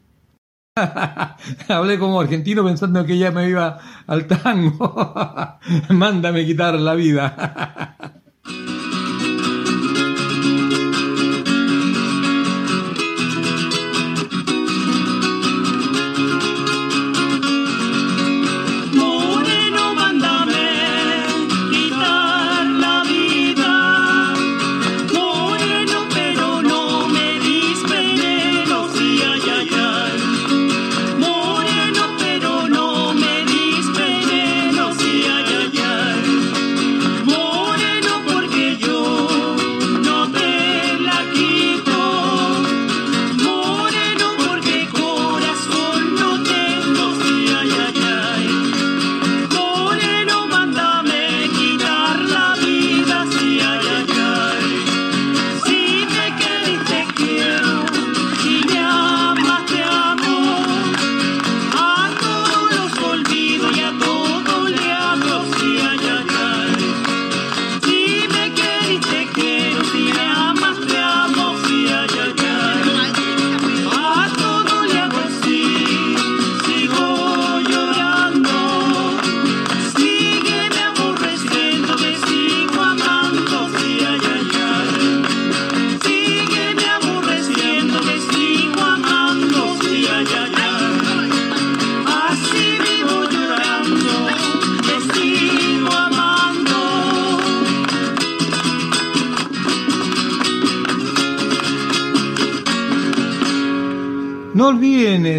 [1.68, 5.16] Hablé como argentino pensando que ya me iba al tango.
[5.90, 7.88] mándame quitar la vida.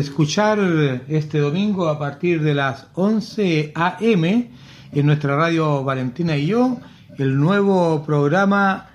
[0.01, 0.59] escuchar
[1.09, 4.51] este domingo a partir de las 11 a.m.
[4.93, 6.79] en nuestra radio Valentina y yo
[7.19, 8.89] el nuevo programa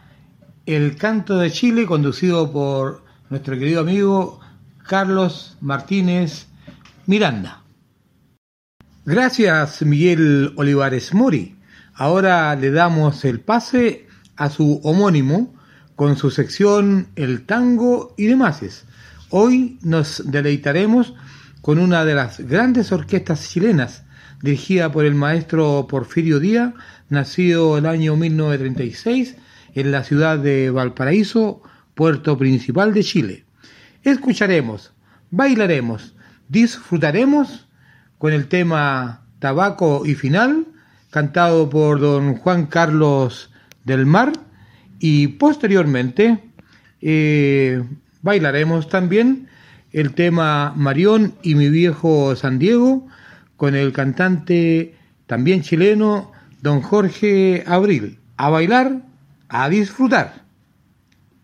[0.65, 4.39] El Canto de Chile conducido por nuestro querido amigo
[4.87, 6.47] Carlos Martínez
[7.05, 7.61] Miranda.
[9.05, 11.55] Gracias Miguel Olivares Mori.
[11.93, 15.53] Ahora le damos el pase a su homónimo
[15.95, 18.85] con su sección El tango y demás.
[19.37, 21.13] Hoy nos deleitaremos
[21.59, 24.05] con una de las grandes orquestas chilenas,
[24.41, 26.73] dirigida por el maestro Porfirio Díaz,
[27.09, 29.35] nacido el año 1936
[29.73, 31.61] en la ciudad de Valparaíso,
[31.95, 33.45] puerto principal de Chile.
[34.03, 34.93] Escucharemos,
[35.31, 36.15] bailaremos,
[36.47, 37.67] disfrutaremos
[38.17, 40.65] con el tema Tabaco y Final,
[41.09, 43.51] cantado por don Juan Carlos
[43.83, 44.31] del Mar,
[44.97, 46.41] y posteriormente
[47.01, 47.83] eh,
[48.25, 49.47] bailaremos también
[49.91, 53.07] el tema Marión y mi viejo San Diego
[53.55, 54.95] con el cantante
[55.27, 58.17] también chileno don Jorge Abril.
[58.35, 59.03] A bailar,
[59.47, 60.41] a disfrutar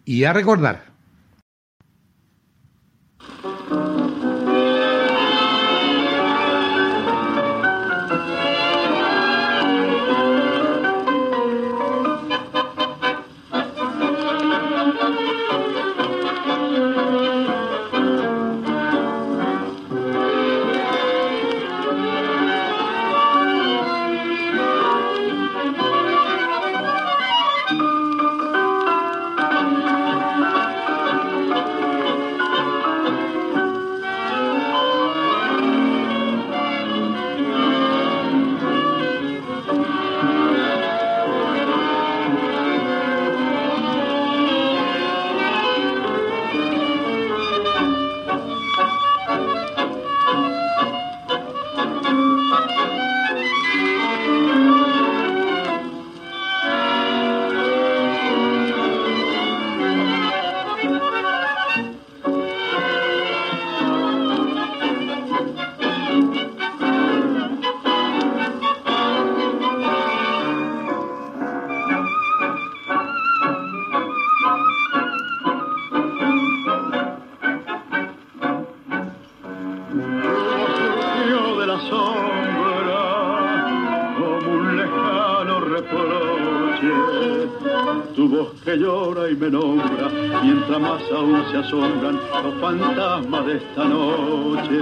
[0.06, 0.91] y a recordar.
[91.14, 94.80] Aún se asombran los fantasmas de esta noche.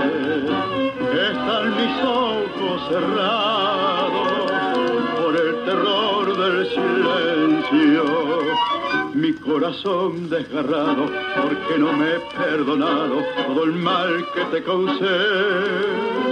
[1.32, 4.52] Están mis ojos cerrados
[5.20, 8.04] por el terror del silencio.
[9.14, 11.06] Mi corazón desgarrado
[11.42, 16.30] porque no me he perdonado todo el mal que te causé.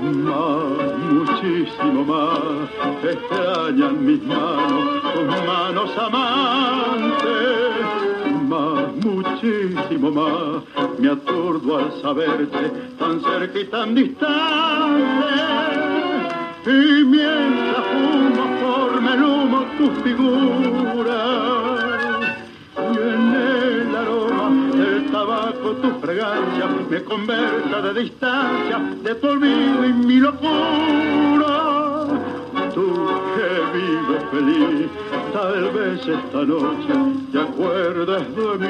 [0.00, 2.70] Más, muchísimo más,
[3.04, 4.47] extrañan mis manos,
[5.88, 7.28] manos amantes.
[8.48, 10.62] Más, muchísimo más,
[10.98, 15.26] me aturdo al saberte tan cerca y tan distante.
[16.66, 21.18] Y mientras fumo forma el humo tu figura
[22.76, 29.84] y en el aroma del tabaco tu fragancia me conversa de distancia de tu olvido
[36.08, 36.94] esta noche
[37.32, 38.67] te acuerdes de mí.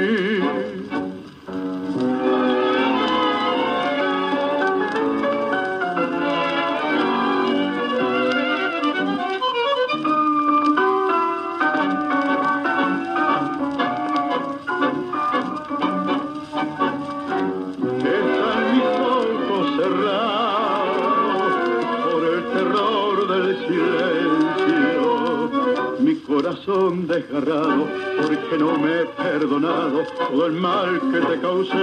[30.17, 31.75] Todo el mal que te causé.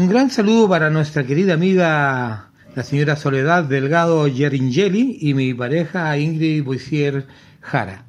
[0.00, 6.16] Un gran saludo para nuestra querida amiga la señora Soledad Delgado Geringeli y mi pareja
[6.16, 7.26] Ingrid Boisier
[7.60, 8.07] Jara.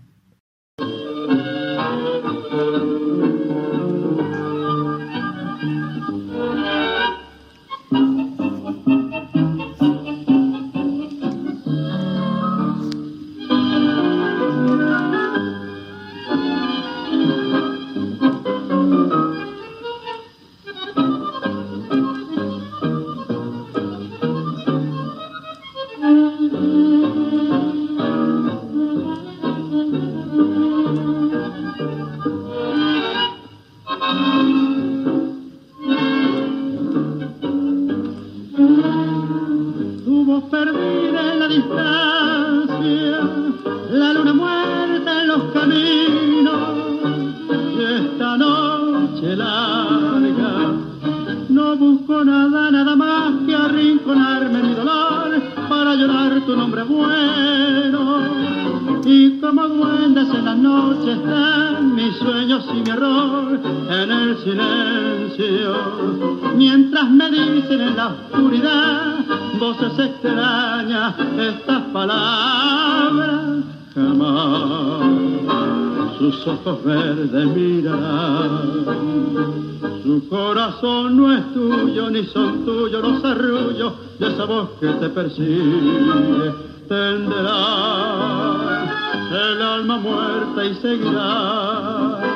[67.69, 69.15] Dicen en la oscuridad
[69.59, 73.63] voces extrañas estas palabras,
[73.93, 75.01] jamás
[76.17, 78.99] sus ojos verdes mirarán.
[80.03, 85.09] Su corazón no es tuyo, ni son tuyos los arrullos de esa voz que te
[85.09, 86.53] persigue.
[86.87, 87.59] Tenderá
[89.31, 92.28] el alma muerta y seguirá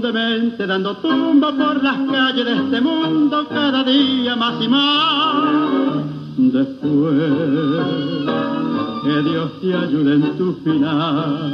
[0.00, 6.04] demente dando tumba por las calles de este mundo cada día más y más.
[6.36, 7.22] Después
[9.04, 11.52] que Dios te ayude en tu final,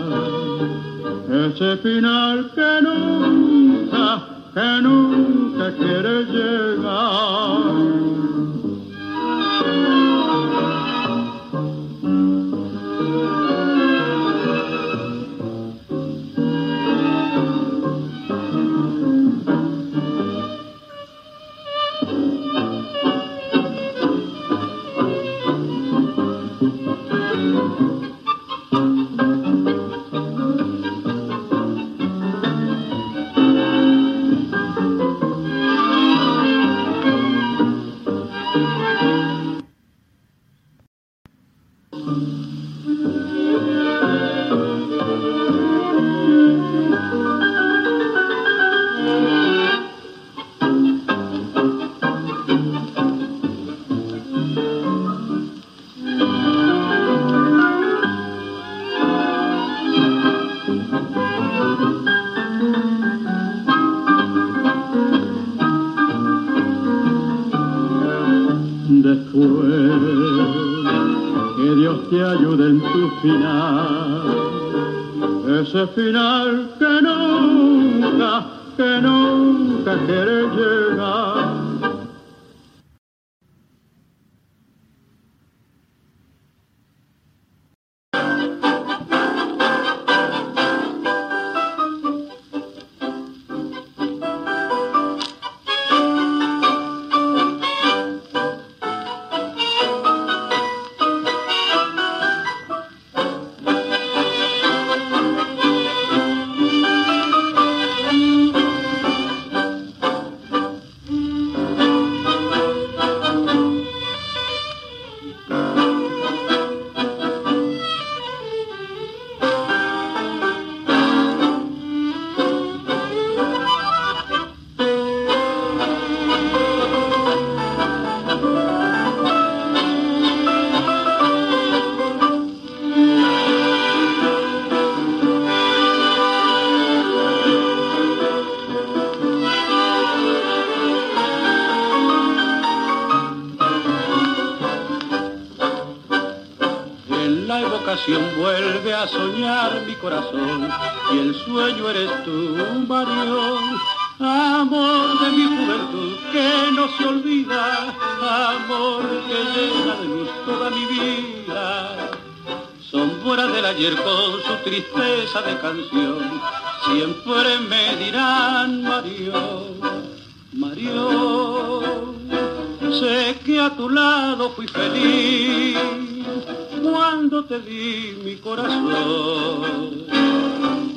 [1.31, 4.23] ese final que nunca,
[4.55, 8.09] que nunca quiere llegar.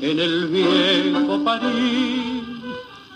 [0.01, 2.43] En el viejo París.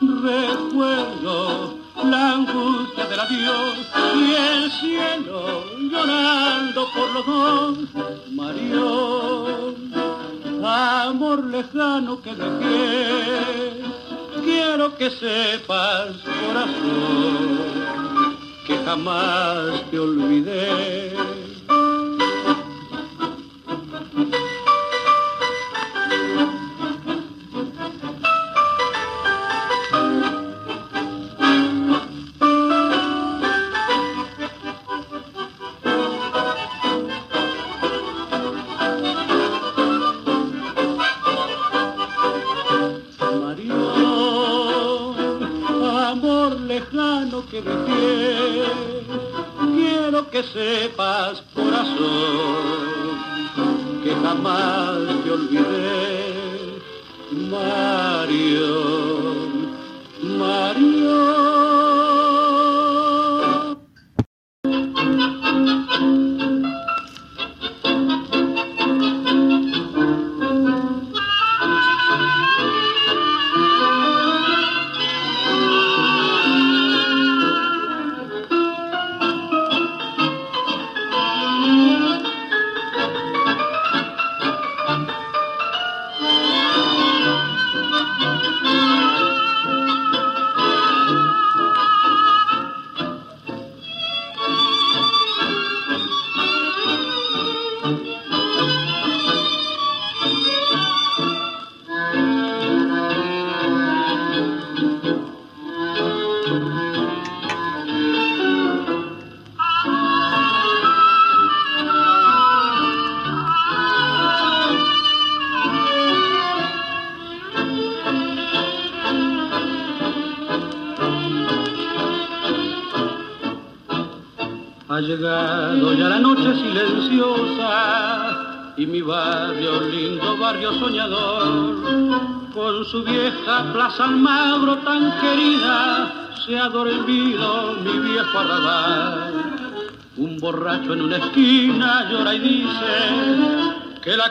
[0.01, 3.77] Recuerdo la angustia del adiós
[4.15, 7.77] y el cielo llorando por los dos.
[8.31, 9.75] Marión,
[10.63, 13.81] amor lejano que dejé,
[14.43, 17.59] quiero que sepas, corazón,
[18.67, 21.34] que jamás te olvidé.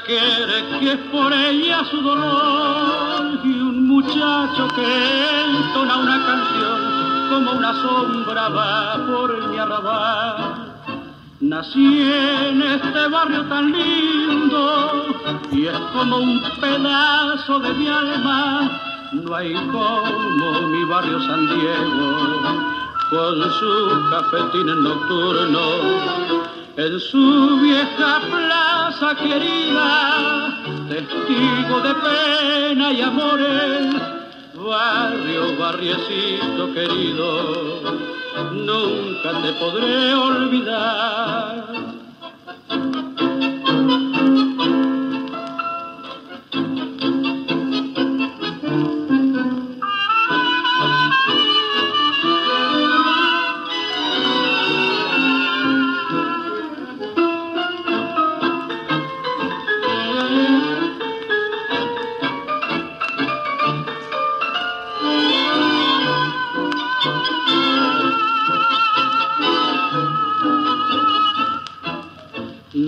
[0.02, 0.18] Que
[0.92, 3.40] es por ella su dolor.
[3.44, 10.72] Y un muchacho que entona una canción como una sombra va por mi arrabal.
[11.40, 15.14] Nací en este barrio tan lindo
[15.52, 18.80] y es como un pedazo de mi alma.
[19.12, 22.74] No hay como mi barrio San Diego
[23.10, 26.34] con sus cafetines nocturnos
[26.76, 28.53] en su vieja plaza
[29.16, 30.58] querida,
[30.88, 34.14] testigo de pena y amores
[34.64, 37.82] barrio, barriecito querido,
[38.52, 42.03] nunca te podré olvidar.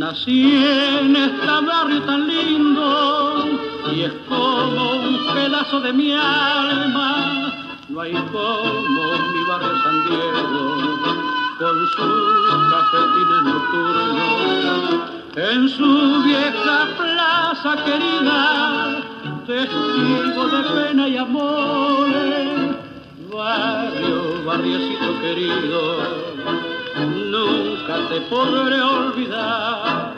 [0.06, 3.44] Nací en este barrio tan lindo
[3.92, 7.52] y es como un pedazo de mi alma.
[7.88, 9.02] No hay como
[9.32, 10.62] mi barrio San Diego
[11.58, 15.10] con sus cafetines nocturnos.
[15.34, 19.02] En su vieja plaza querida,
[19.44, 22.76] testigo de pena y amores.
[23.34, 26.25] Barrio, barriecito querido,
[27.36, 30.14] nunca te podré olvidar.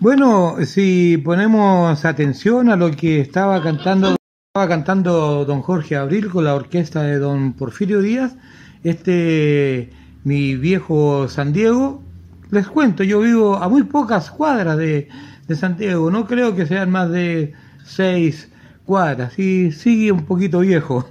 [0.00, 4.16] Bueno, si ponemos atención a lo que estaba cantando,
[4.48, 8.34] estaba cantando don Jorge Abril con la orquesta de don Porfirio Díaz,
[8.82, 9.90] este
[10.24, 12.02] mi viejo San Diego,
[12.50, 15.08] les cuento, yo vivo a muy pocas cuadras de,
[15.46, 16.10] de Santiago.
[16.10, 17.52] No creo que sean más de
[17.84, 18.50] seis
[18.84, 19.38] cuadras.
[19.38, 21.06] Y sigue un poquito viejo.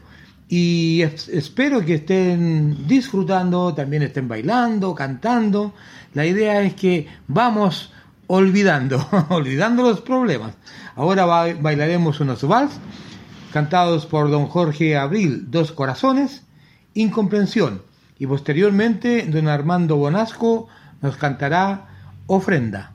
[0.54, 5.72] Y es- espero que estén disfrutando, también estén bailando, cantando.
[6.12, 7.90] La idea es que vamos
[8.26, 8.98] olvidando,
[9.30, 10.52] olvidando los problemas.
[10.94, 12.72] Ahora ba- bailaremos unos vals
[13.50, 16.42] cantados por don Jorge Abril, Dos Corazones,
[16.92, 17.80] Incomprensión,
[18.18, 20.68] y posteriormente don Armando Bonasco
[21.00, 21.88] nos cantará
[22.26, 22.91] Ofrenda.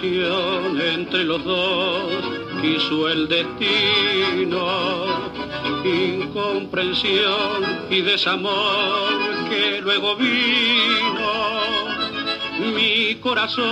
[0.00, 2.24] Entre los dos
[2.62, 5.04] quiso el destino.
[5.84, 9.12] Incomprensión y desamor
[9.50, 11.60] que luego vino.
[12.74, 13.66] Mi corazón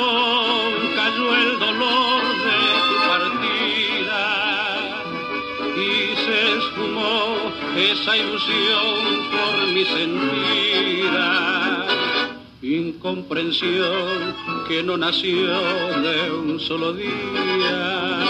[0.94, 4.26] cayó el dolor de tu partida
[5.74, 11.28] y se esfumó esa ilusión por mi sentida.
[12.62, 14.34] Incomprensión
[14.70, 15.48] que no nació
[16.00, 18.22] de un solo día.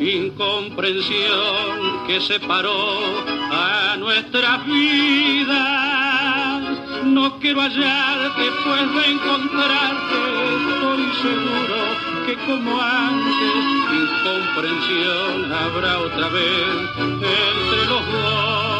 [0.00, 2.98] Incomprensión que separó
[3.52, 5.58] a nuestras vidas.
[7.04, 10.16] No quiero hallarte, pues de encontrarte
[10.56, 11.76] estoy seguro
[12.24, 13.62] que como antes,
[14.00, 18.70] incomprensión habrá otra vez entre los dos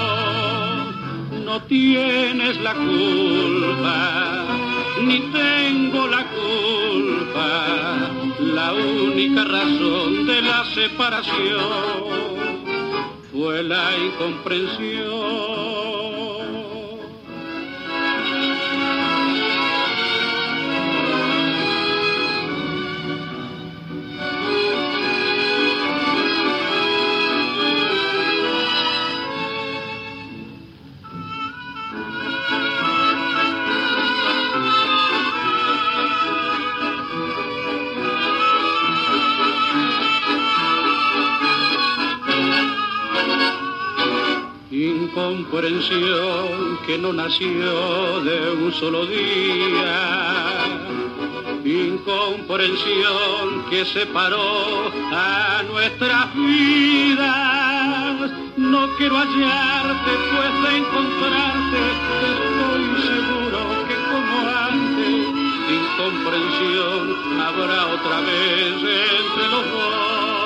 [1.51, 4.40] no tienes la culpa,
[5.07, 8.11] ni tengo la culpa.
[8.41, 11.61] La única razón de la separación
[13.33, 15.20] fue la incomprensión.
[45.11, 50.63] Incomprensión que no nació de un solo día.
[51.65, 58.31] Incomprensión que separó a nuestras vidas.
[58.57, 63.59] No quiero hallarte, pues de encontrarte estoy seguro
[63.89, 65.27] que como antes,
[65.75, 67.03] incomprensión
[67.41, 70.40] habrá otra vez entre los dos.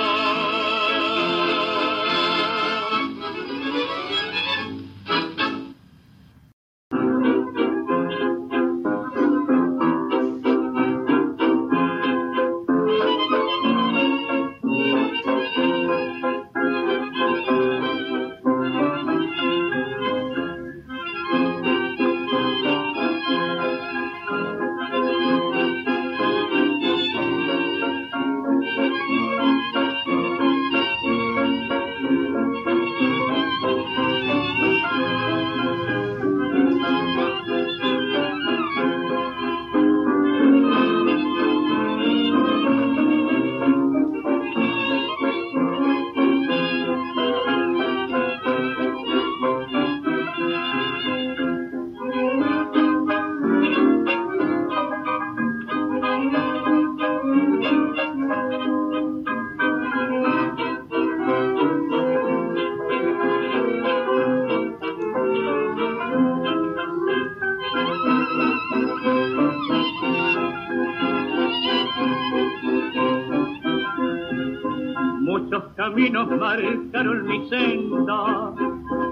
[76.15, 78.55] Caminos marcaron mi senda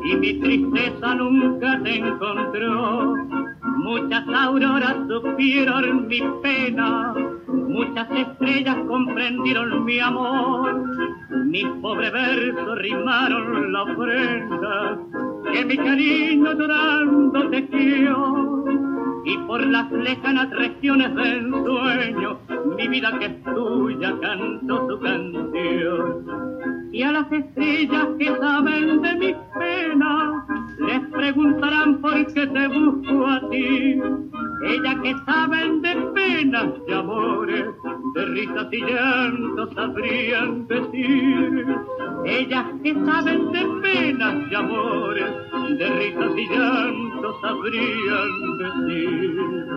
[0.05, 3.17] y mi tristeza nunca te encontró.
[3.79, 7.15] Muchas auroras supieron mi pena,
[7.49, 10.85] muchas estrellas comprendieron mi amor.
[11.47, 14.99] Mis pobres versos rimaron la ofrenda
[15.53, 18.65] que mi cariño llorando te dio
[19.25, 22.39] y por las lejanas regiones del sueño,
[22.77, 26.72] mi vida que es tuya canto su canción.
[26.93, 30.45] Y a las estrellas que saben de mis penas,
[30.79, 33.99] les preguntarán por qué te busco a ti.
[34.67, 37.65] Ellas que saben de penas y amores,
[38.15, 41.67] de risas y llantos sabrían decir.
[42.27, 45.31] Ellas que saben de penas y amores,
[45.79, 49.73] de risas y llantos sabrían decir.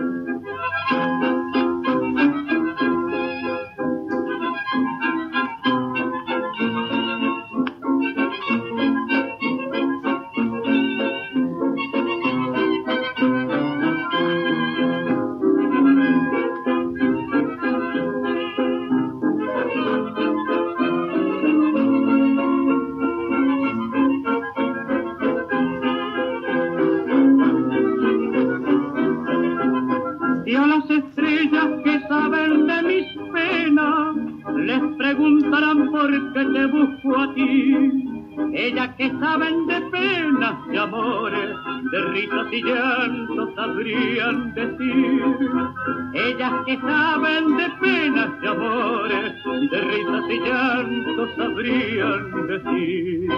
[42.52, 45.22] Y llantos sabrían decir.
[46.14, 49.32] Ellas que saben de penas y amores,
[49.70, 53.28] de risas y llantos sabrían decir.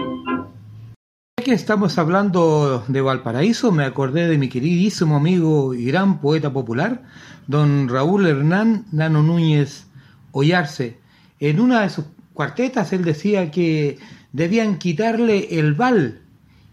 [1.37, 6.51] Ya que estamos hablando de Valparaíso, me acordé de mi queridísimo amigo y gran poeta
[6.51, 7.03] popular,
[7.47, 9.87] don Raúl Hernán Nano Núñez
[10.31, 10.99] Ollarse.
[11.39, 13.97] En una de sus cuartetas él decía que
[14.33, 16.21] debían quitarle el val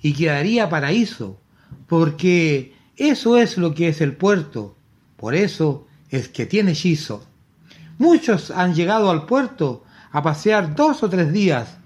[0.02, 1.40] y quedaría paraíso,
[1.86, 4.76] porque eso es lo que es el puerto,
[5.16, 7.24] por eso es que tiene hechizo.
[7.98, 11.76] Muchos han llegado al puerto a pasear dos o tres días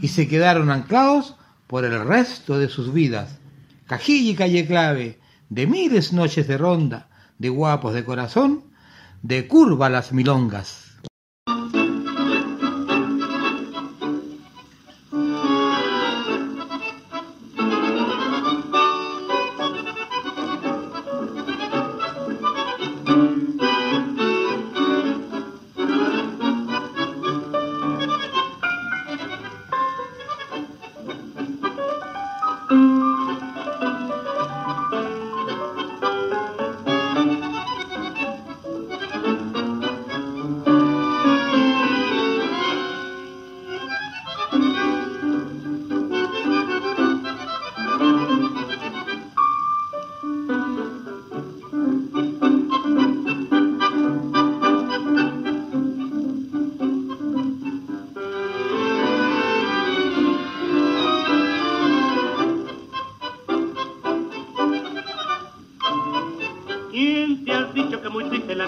[0.00, 1.34] y se quedaron anclados
[1.66, 3.38] por el resto de sus vidas.
[3.86, 7.08] Cajilla y calle clave, de miles noches de ronda,
[7.38, 8.64] de guapos de corazón,
[9.22, 10.87] de curva las milongas.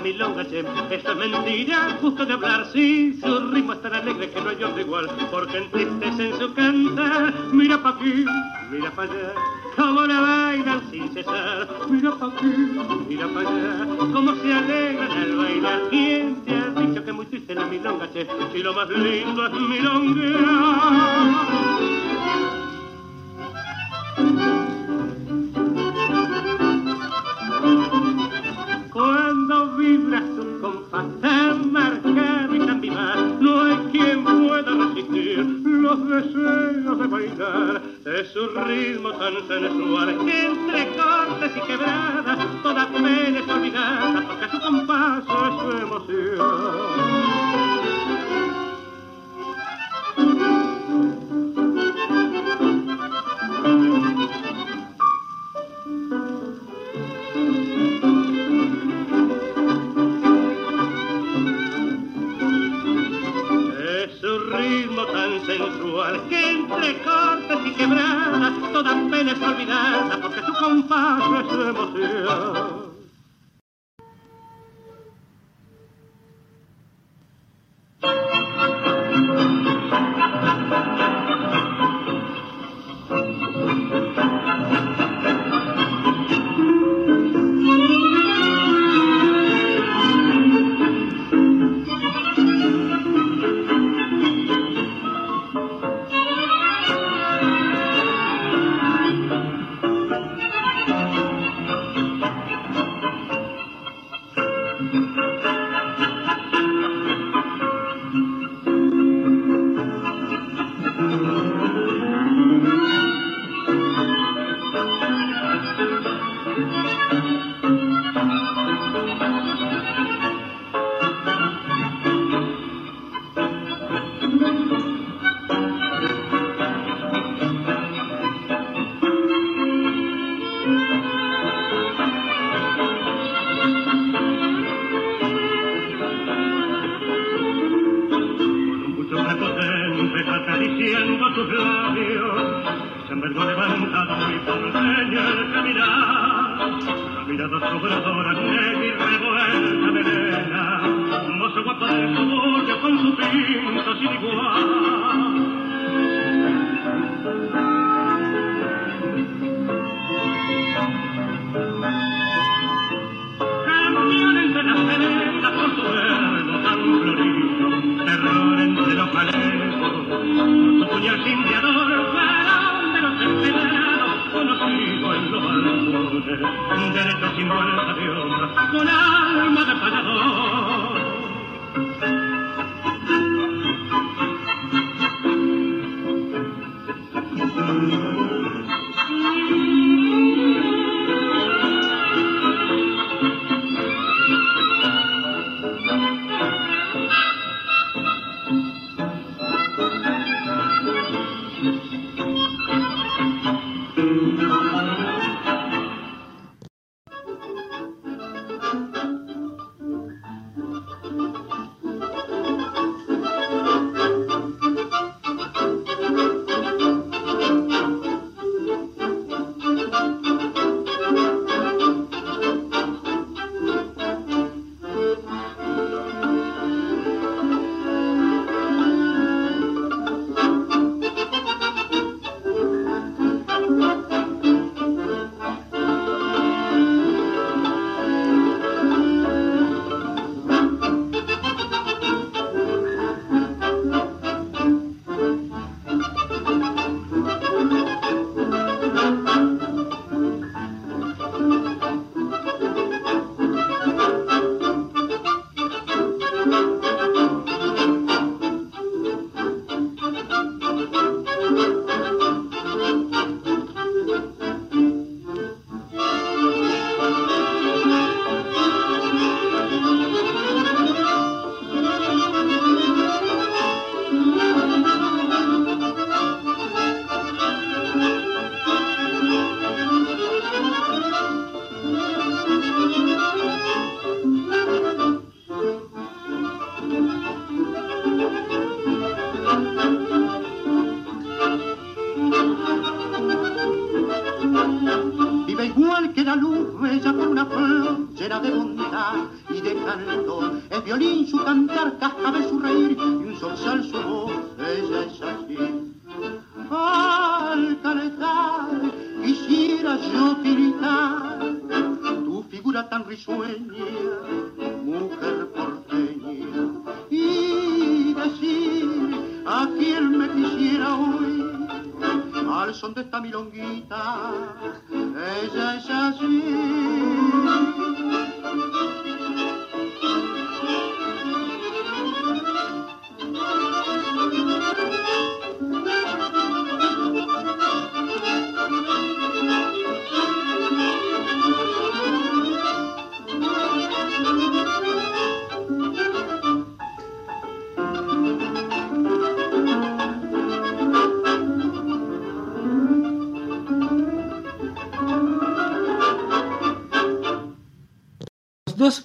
[0.01, 0.65] Milonga, che?
[0.91, 4.63] Eso es mentira, justo de hablar, sí, su ritmo es tan alegre que no hay
[4.63, 7.35] otro igual, porque entristece en su cantar.
[7.53, 8.25] Mira pa' aquí,
[8.71, 9.35] mira pa' allá,
[9.77, 11.69] cómo la bailan sin cesar.
[11.89, 12.47] Mira pa' aquí,
[13.09, 15.81] mira pa' allá, cómo se alegran al bailar.
[15.91, 18.27] ¿Quién te ha dicho que muy triste la milonga, che?
[18.53, 21.80] Si lo más lindo es milonguear.
[39.49, 44.90] Entre cortes y quebradas, toda pena es olvidada, porque su compás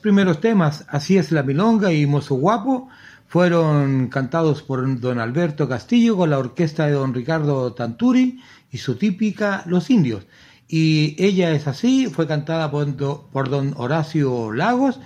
[0.06, 2.90] primeros temas, Así es la milonga y Mozo Guapo,
[3.28, 8.40] fueron cantados por don Alberto Castillo con la orquesta de don Ricardo Tanturi
[8.72, 10.28] y su típica Los Indios.
[10.68, 15.00] Y Ella es así, fue cantada por, do- por don Horacio Lagos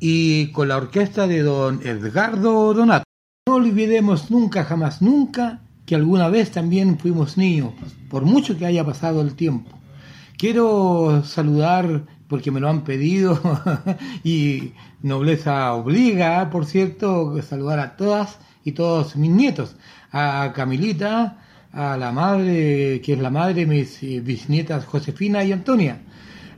[0.00, 3.04] y con la orquesta de don Edgardo Donato.
[3.46, 7.72] No olvidemos nunca, jamás, nunca que alguna vez también fuimos niños,
[8.08, 9.70] por mucho que haya pasado el tiempo.
[10.36, 13.38] Quiero saludar, porque me lo han pedido,
[14.24, 19.76] y nobleza obliga, por cierto, saludar a todas y todos mis nietos,
[20.12, 21.38] a Camilita,
[21.72, 26.02] a la madre, que es la madre de mis bisnietas Josefina y Antonia,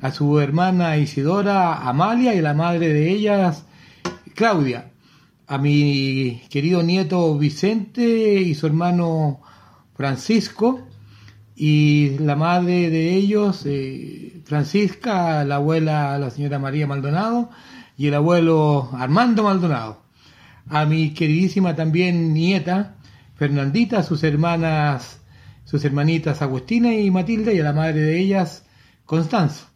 [0.03, 3.65] a su hermana Isidora, Amalia, y la madre de ellas,
[4.35, 4.91] Claudia,
[5.47, 9.41] a mi querido nieto Vicente y su hermano
[9.95, 10.87] Francisco,
[11.65, 17.51] y la madre de ellos, eh, Francisca, la abuela, la señora María Maldonado,
[17.97, 20.03] y el abuelo Armando Maldonado.
[20.69, 22.97] A mi queridísima también nieta,
[23.37, 25.21] Fernandita, sus hermanas,
[25.65, 28.65] sus hermanitas Agustina y Matilda, y a la madre de ellas,
[29.07, 29.69] Constanza,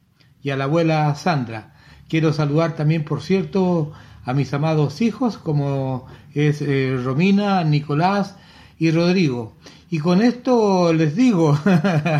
[0.42, 1.76] y a la abuela Sandra.
[2.08, 3.92] Quiero saludar también, por cierto,
[4.24, 8.34] a mis amados hijos, como es eh, Romina, Nicolás
[8.78, 9.56] y Rodrigo.
[9.90, 11.58] Y con esto les digo,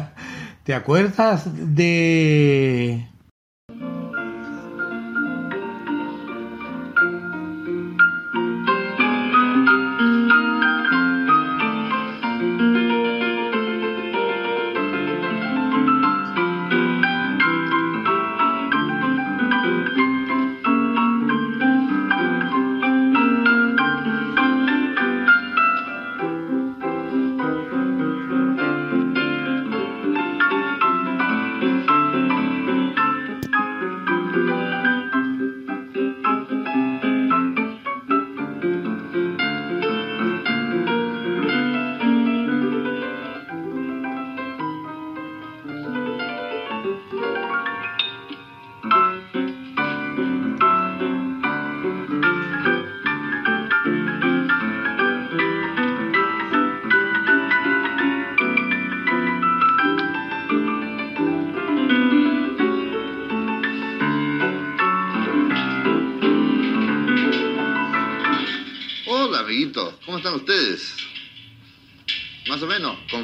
[0.65, 3.09] ¿te acuerdas de...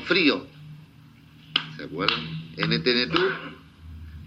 [0.03, 0.47] frío.
[1.77, 2.20] ¿Se acuerdan?
[2.57, 3.33] NTN Tour.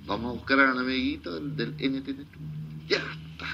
[0.06, 2.43] Vamos a buscar al amiguito del, del NTN Tour.
[2.88, 3.47] Ya está.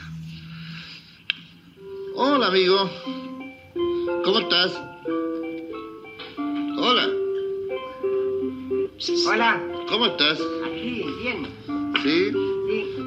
[2.16, 2.90] Hola, amigo.
[4.24, 4.74] ¿Cómo estás?
[6.78, 7.10] Hola.
[9.28, 10.40] Hola, ¿Cómo estás?
[10.66, 11.48] aquí, bien.
[12.04, 12.32] ¿Sí?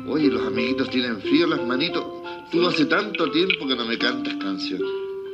[0.08, 2.04] Oye, los amiguitos tienen frío en las manitos.
[2.50, 4.88] Tú hace tanto tiempo que no me cantas canciones.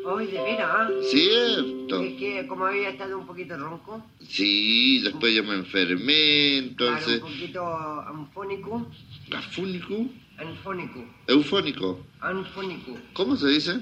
[0.05, 0.90] Hoy de veras.
[1.10, 2.02] ¿Cierto?
[2.02, 7.22] Es que como había estado un poquito ronco, Sí, después yo me enfermé, claro, entonces...
[7.22, 7.66] un poquito
[8.09, 8.90] anfónico,
[9.35, 10.06] ¿Afónico?
[10.39, 12.06] anfónico, ¿Eufónico?
[12.20, 13.81] anfónico, ¿Cómo se dice?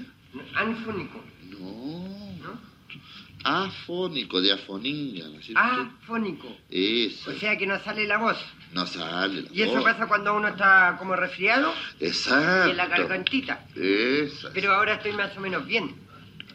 [0.55, 2.09] anfónico, No.
[3.43, 5.61] Afónico, de afonía, ¿no es cierto?
[5.63, 6.47] afónico.
[6.69, 8.37] Eso, O sea que no sale la voz.
[8.73, 12.67] no sale la Y eso pasa cuando uno está como resfriado Exacto.
[12.67, 13.65] y en la gargantita.
[13.75, 14.49] Eso.
[14.53, 15.95] Pero ahora estoy más o menos bien.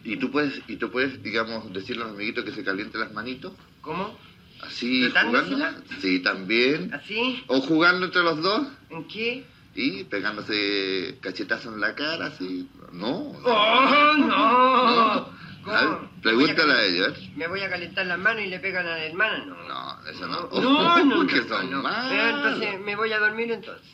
[0.05, 3.13] ¿Y tú puedes, y tú puedes, digamos, decirle a los amiguitos que se calienten las
[3.13, 3.53] manitos?
[3.81, 4.17] ¿Cómo?
[4.63, 5.67] Así, jugando.
[6.01, 6.93] Sí, también.
[6.95, 7.43] ¿Así?
[7.49, 9.45] O jugando entre los dos ¿En qué?
[9.75, 12.69] y pegándose cachetazos en la cara, así.
[12.93, 13.33] No.
[13.45, 15.35] ¡Oh, no!
[15.67, 17.19] A ver, pregúntale a ellos.
[17.19, 17.33] ¿eh?
[17.37, 19.45] ¿Me voy a calentar las manos y le pegan a la hermana?
[19.47, 19.57] No.
[19.67, 20.49] No, eso no.
[20.61, 21.49] No, no, no.
[21.49, 21.83] son no.
[21.83, 22.13] malos.
[22.35, 23.87] Entonces me voy a dormir entonces.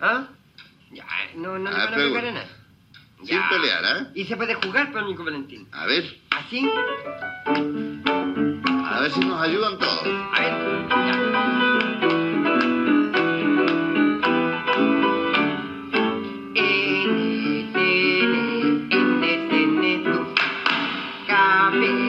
[0.00, 0.28] ¿Ah?
[0.92, 2.48] Ya, no, no me Ah, van a pegar a nada.
[3.18, 3.48] Sin Ya.
[3.48, 4.06] pelear, ¿eh?
[4.14, 5.66] Y se puede jugar, pero Nico Valentín.
[5.72, 6.70] A ver, ¿Así?
[8.84, 10.02] a ver si nos ayudan todos.
[10.32, 11.66] A ver,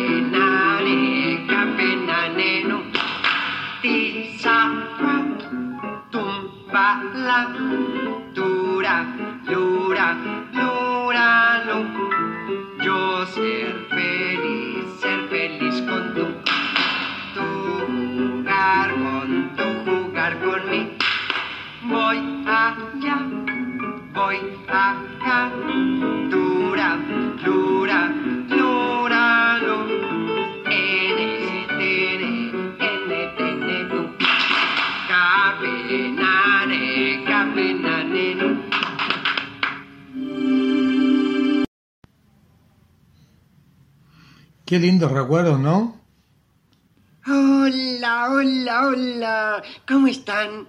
[0.07, 2.77] Capenane, capenaneno,
[3.81, 5.15] tisapa,
[6.11, 7.39] tumba la,
[8.33, 8.95] dura,
[9.49, 10.15] lura,
[10.53, 11.79] lura, lu.
[12.83, 13.87] Yo ser
[44.67, 45.95] Qué lindos recuerdos, ¿no?
[47.25, 49.63] Hola, hola, hola.
[49.87, 50.67] ¿Cómo están?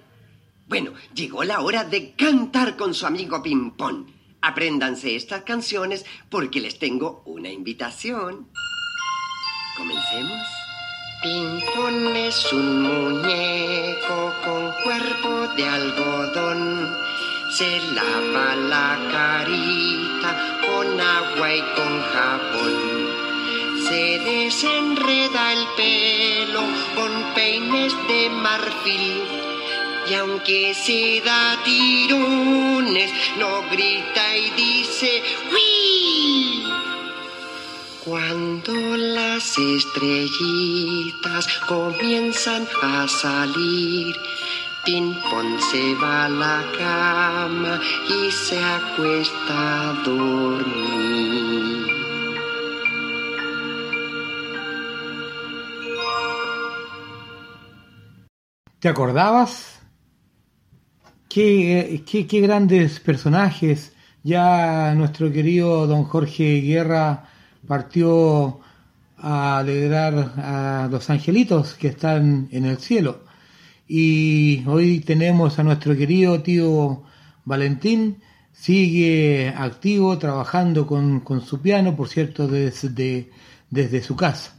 [0.69, 4.07] Bueno, llegó la hora de cantar con su amigo Pimpón.
[4.41, 8.47] Apréndanse estas canciones porque les tengo una invitación.
[9.77, 10.47] Comencemos.
[11.21, 16.95] Pimpón es un muñeco con cuerpo de algodón.
[17.51, 23.08] Se lava la carita con agua y con jabón.
[23.89, 26.61] Se desenreda el pelo
[26.95, 29.23] con peines de marfil
[30.11, 36.09] Y aunque se da tirones, no grita y dice ¡Uy!
[38.05, 44.17] Cuando las estrellitas comienzan a salir,
[44.85, 47.79] Pimpón se va a la cama
[48.09, 51.38] y se acuesta a dormir.
[58.81, 59.81] ¿Te acordabas?
[61.29, 63.93] Qué, qué, grandes personajes.
[64.23, 67.29] Ya nuestro querido don Jorge Guerra
[67.67, 68.61] partió
[69.17, 73.25] a alegrar a los angelitos que están en el cielo.
[73.89, 77.03] Y hoy tenemos a nuestro querido tío
[77.45, 78.19] Valentín,
[78.53, 83.31] sigue activo, trabajando con, con su piano, por cierto, desde,
[83.71, 84.58] desde su casa.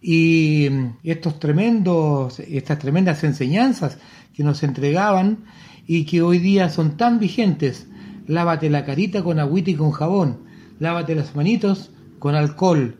[0.00, 0.68] Y
[1.02, 3.98] estos tremendos, estas tremendas enseñanzas
[4.32, 5.44] que nos entregaban
[5.86, 7.88] y que hoy día son tan vigentes,
[8.26, 10.44] lávate la carita con agüita y con jabón,
[10.78, 12.98] lávate las manitos con alcohol,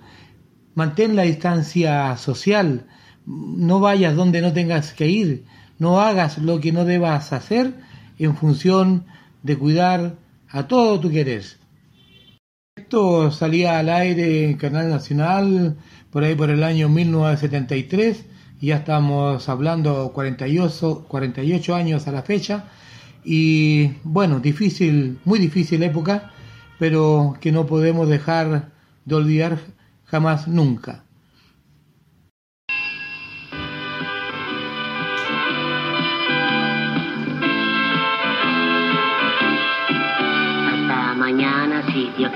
[0.75, 2.87] mantén la distancia social,
[3.27, 5.45] no vayas donde no tengas que ir,
[5.79, 7.75] no hagas lo que no debas hacer
[8.19, 9.05] en función
[9.43, 10.17] de cuidar
[10.49, 11.45] a todo tu querer.
[12.77, 15.77] Esto salía al aire en Canal Nacional
[16.11, 18.25] por ahí por el año 1973,
[18.61, 22.65] y ya estamos hablando 48, 48 años a la fecha,
[23.25, 26.33] y bueno, difícil, muy difícil época,
[26.79, 28.71] pero que no podemos dejar
[29.05, 29.59] de olvidar
[30.05, 31.05] jamás nunca.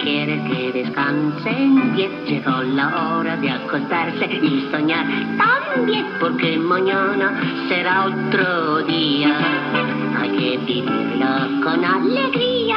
[0.03, 2.11] Quiere que descansen bien.
[2.27, 5.07] Llegó la hora de acostarse y soñar
[5.39, 7.33] también, porque mañana
[7.69, 9.35] será otro día.
[10.19, 12.77] Hay que vivirlo con alegría.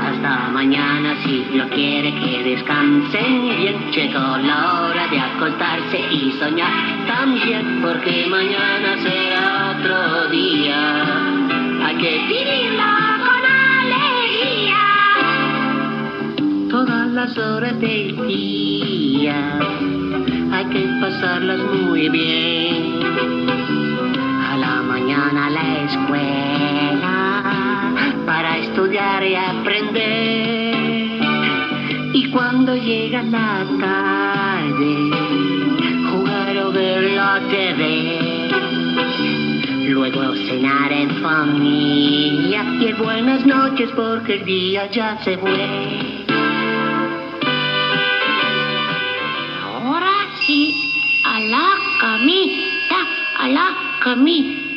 [0.00, 3.90] Hasta mañana, si Dios quiere que descansen bien.
[3.90, 6.72] Llegó la hora de acostarse y soñar
[7.06, 10.76] también, porque mañana será otro día.
[11.84, 12.97] Hay que vivirlo
[16.78, 19.58] Todas las horas del día
[20.52, 23.00] hay que pasarlas muy bien.
[24.48, 27.32] A la mañana a la escuela
[28.24, 30.76] para estudiar y aprender.
[32.14, 35.10] Y cuando llega la tarde,
[36.12, 38.50] jugar o ver la TV.
[39.88, 46.07] Luego cenar en familia y buenas noches porque el día ya se fue.
[54.08, 54.67] La camita.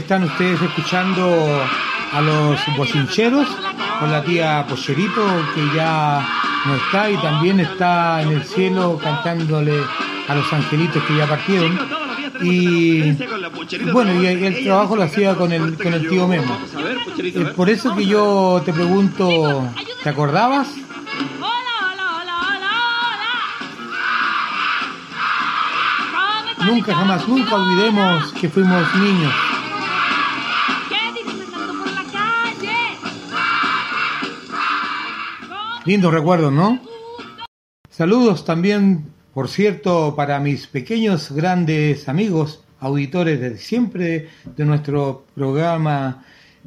[0.00, 1.62] Están ustedes escuchando
[2.12, 3.46] a los bochincheros
[3.98, 5.22] con la tía Pocherito
[5.54, 6.26] que ya
[6.66, 9.74] no está y también está en el cielo cantándole
[10.26, 11.78] a los angelitos que ya partieron.
[12.42, 13.12] Y
[13.92, 16.58] bueno, y el trabajo lo hacía con el, con el tío Memo.
[17.18, 19.68] Eh, Por eso que yo te pregunto,
[20.02, 20.68] ¿te acordabas?
[26.64, 29.49] Nunca jamás, nunca olvidemos que fuimos niños.
[35.86, 36.78] Lindos recuerdos, ¿no?
[37.88, 46.24] Saludos también, por cierto, para mis pequeños grandes amigos, auditores de siempre de nuestro programa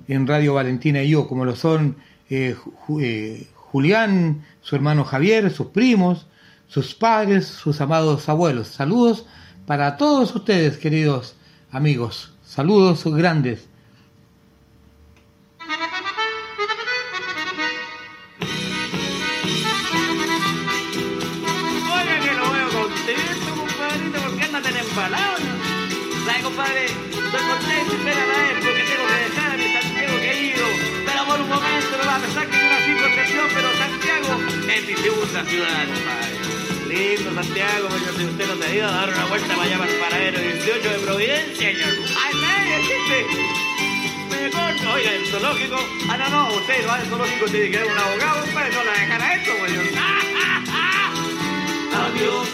[0.07, 1.95] en Radio Valentina y yo, como lo son
[2.29, 6.27] eh, Ju- eh, Julián, su hermano Javier, sus primos,
[6.67, 8.67] sus padres, sus amados abuelos.
[8.67, 9.25] Saludos
[9.65, 11.35] para todos ustedes, queridos
[11.71, 12.33] amigos.
[12.43, 13.67] Saludos grandes.
[35.03, 36.31] Ciudad, compadre.
[36.87, 39.77] lindo, Santiago, porque si usted no se ha ido a dar una vuelta para allá
[39.77, 41.93] para el paradero 18 de Providencia, señor.
[42.23, 43.25] ¡Ay, media, chiste!
[44.29, 45.77] Mejor, oiga, el zoológico.
[46.09, 49.35] Ah, no, no, usted va al zoológico, tiene que un abogado, pues no la dejará
[49.35, 49.71] esto, pues.
[52.03, 52.47] Adiós,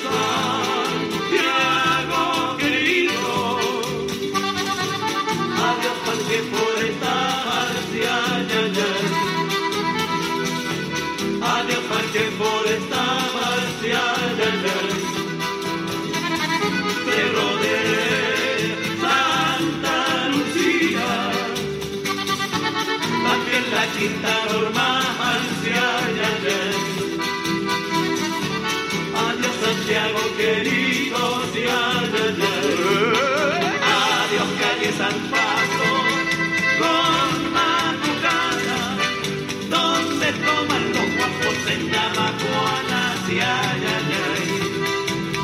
[1.22, 3.60] Santiago querido.
[5.70, 6.80] Adiós, por
[43.30, 44.48] Yamacuana, sí, ay, ay, ay.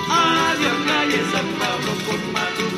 [0.09, 1.91] Adiós calle San Pablo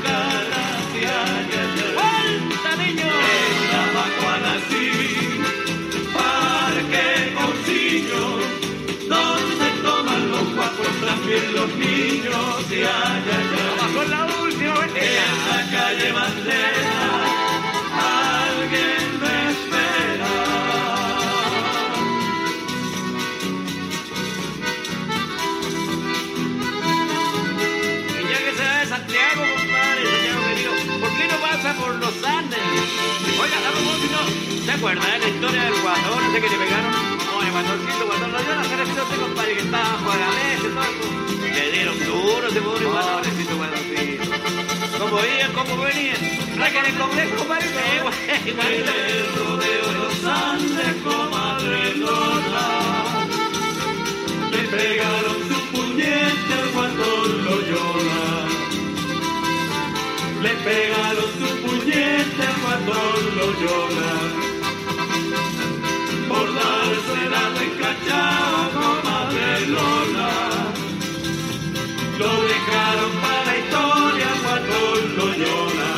[0.03, 1.95] ay, ay, ay.
[1.97, 3.07] ¡Vuelta, niño!
[3.35, 4.85] En Yamacuana, sí,
[6.13, 7.07] Parque
[7.37, 8.25] Corsillo,
[9.07, 14.91] donde toman los guapos también los niños ay, ay, la última vez.
[14.95, 16.86] En la calle Bandera
[33.47, 34.19] Oiga, a propósito,
[34.65, 36.91] ¿se acuerda de la historia del guatón ese que le pegaron?
[36.91, 40.67] No, el guatoncito, cuando lo dio la cara, este compadre que estaba de la mesa
[40.67, 41.15] y todo.
[41.55, 44.23] Le dieron duro ese pobre guatoncito, guatoncito.
[44.99, 45.51] ¿Cómo iban?
[45.53, 46.21] ¿Cómo venían?
[46.57, 47.67] ¿Verdad que en el Congreso, compadre?
[48.03, 48.91] Güey, igualito.
[48.91, 52.67] El rodeo de los Andes, comadre Lola.
[54.51, 58.27] Le pegaron su puñete al guatón Loyola.
[60.41, 61.46] Le pegaron su
[61.87, 64.13] puñete al guatón Loyola.
[66.27, 70.33] Por darse la descachada, comadre Lola.
[72.19, 75.93] Lo dejaron para la historia, guatón Loyola.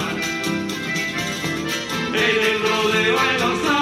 [2.14, 3.79] En el rodeo de los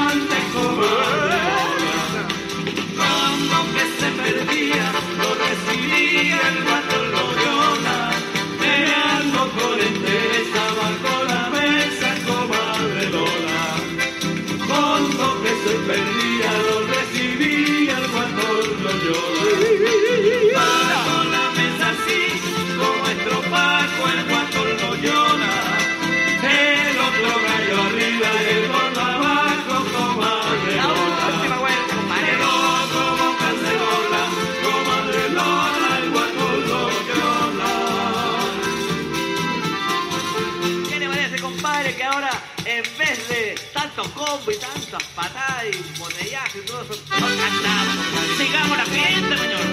[45.18, 47.96] patadas y botellaje y todo eso, no cantamos?
[48.38, 49.66] Sigamos la fiesta, señor.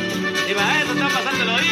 [0.48, 1.68] Y para eso están pasando los aquí.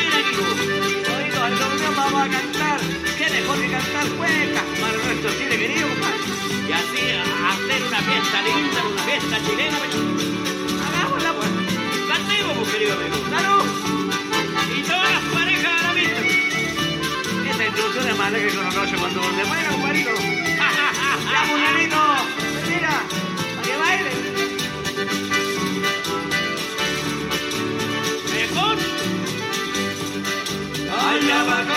[1.16, 2.81] Oídos, reunión vamos a cantar.
[3.16, 6.20] ¿Qué mejor que cantar cuecas para nuestro Chile querido, compadre?
[6.69, 7.03] Y así
[7.49, 10.05] hacer una fiesta linda, una fiesta chilena, señor.
[10.85, 11.51] Hagámosla, pues.
[12.12, 13.16] Cantemos, pues, querido amigo.
[13.32, 13.65] ¡Salud!
[14.77, 16.20] Y todas las parejas a la vista.
[17.51, 20.11] Esta introducción es más que con los ocho cuando se muera, compadrito.
[21.32, 22.01] ¡Ya, munanito!
[22.69, 22.97] ¡Mira!
[23.01, 23.31] ¡Para que
[31.32, 31.72] Allá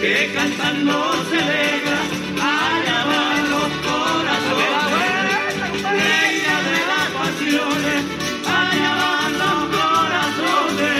[0.00, 2.00] que cantando celebra
[2.40, 5.54] alaban los corazones,
[5.84, 8.00] reina de las pasiones,
[8.46, 10.90] alaban los corazones.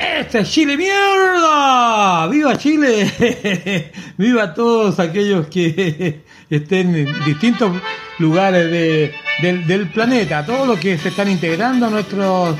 [0.00, 2.26] ¡Este es Chile mierda!
[2.28, 3.92] ¡Viva Chile!
[4.16, 7.72] ¡Viva todos aquellos que estén en distintos
[8.18, 10.44] lugares de del, del planeta!
[10.44, 12.56] Todos los que se están integrando a nuestros,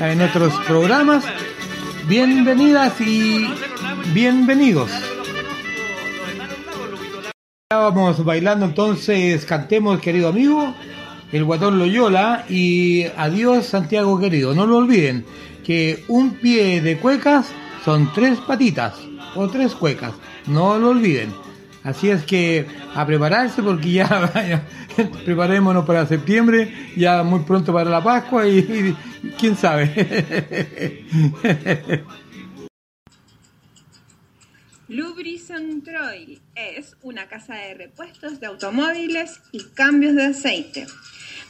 [0.00, 1.24] a nuestros programas.
[2.06, 3.46] Bienvenidas y
[4.12, 4.90] bienvenidos.
[7.68, 10.74] Estábamos bailando entonces, cantemos querido amigo,
[11.32, 14.54] el guatón Loyola y adiós Santiago querido.
[14.54, 15.24] No lo olviden
[15.64, 17.46] que un pie de cuecas
[17.84, 18.94] son tres patitas
[19.36, 20.12] o tres cuecas,
[20.46, 21.32] no lo olviden.
[21.82, 24.62] Así es que a prepararse porque ya vaya,
[25.24, 28.94] preparémonos para septiembre, ya muy pronto para la Pascua y,
[29.38, 31.04] quién sabe.
[34.88, 40.86] Lubricentroil es una casa de repuestos de automóviles y cambios de aceite.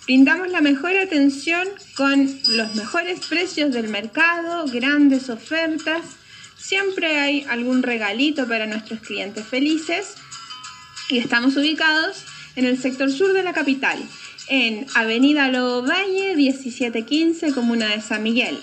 [0.05, 1.67] Brindamos la mejor atención
[1.97, 6.20] con los mejores precios del mercado, grandes ofertas.
[6.61, 10.15] Siempre hay algún regalito para nuestros clientes felices
[11.09, 12.25] y estamos ubicados
[12.55, 13.99] en el sector sur de la capital,
[14.49, 18.59] en Avenida Lobo Valle 1715, Comuna de San Miguel,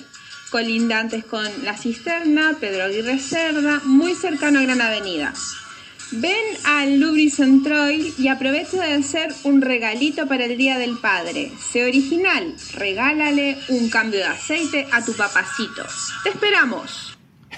[0.52, 5.34] colindantes con La Cisterna, Pedro Aguirre Cerda, muy cercano a Gran Avenida.
[6.11, 11.52] Ven al Lubricentroil y aprovecha de hacer un regalito para el Día del Padre.
[11.72, 15.86] Sé original, regálale un cambio de aceite a tu papacito.
[16.24, 17.06] ¡Te esperamos!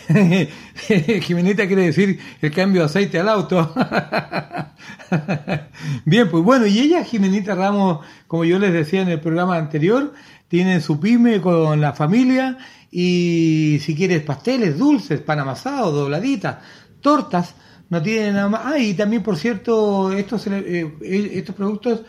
[1.22, 3.74] Jimenita quiere decir el cambio de aceite al auto.
[6.06, 10.14] Bien, pues bueno, y ella, Jimenita Ramos, como yo les decía en el programa anterior,
[10.48, 12.58] tiene su pyme con la familia
[12.92, 16.58] y si quieres pasteles, dulces, pan amasado, dobladitas,
[17.02, 17.54] tortas,
[17.90, 18.62] no tiene nada más.
[18.66, 20.92] Ah, y también, por cierto, estos, eh,
[21.34, 22.02] estos productos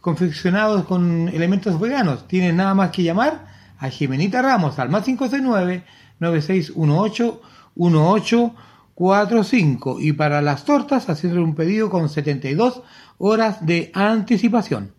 [0.00, 3.46] confeccionados con elementos veganos, tienen nada más que llamar
[3.78, 5.84] a Jimenita Ramos al más 569
[6.24, 7.40] 9618
[7.76, 12.82] 1845 y para las tortas haciendo un pedido con 72
[13.18, 14.92] horas de anticipación.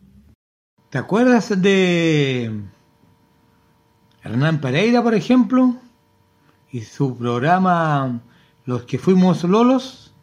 [0.90, 2.62] ¿Te acuerdas de
[4.24, 5.76] Hernán Pereira, por ejemplo?
[6.72, 8.22] Y su programa
[8.66, 10.14] Los que fuimos Lolos.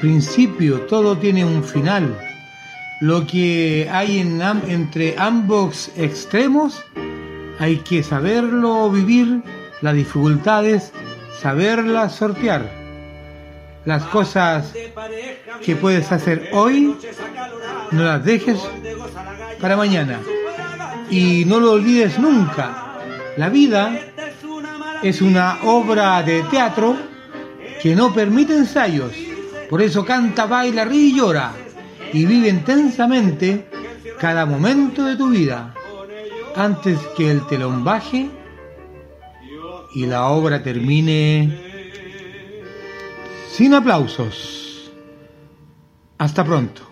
[0.00, 2.18] Principio, todo tiene un final.
[3.00, 6.82] Lo que hay en entre ambos extremos
[7.58, 9.42] hay que saberlo vivir,
[9.80, 10.92] las dificultades,
[11.40, 12.70] saberlas sortear.
[13.84, 14.72] Las cosas
[15.62, 16.96] que puedes hacer hoy,
[17.92, 18.58] no las dejes
[19.60, 20.20] para mañana.
[21.08, 22.98] Y no lo olvides nunca.
[23.36, 24.00] La vida
[25.02, 26.96] es una obra de teatro
[27.80, 29.12] que no permite ensayos.
[29.68, 31.52] Por eso canta, baila, ríe y llora.
[32.12, 33.66] Y vive intensamente
[34.18, 35.74] cada momento de tu vida.
[36.54, 38.30] Antes que el telón baje
[39.94, 41.66] y la obra termine
[43.50, 44.90] sin aplausos.
[46.18, 46.82] Hasta pronto.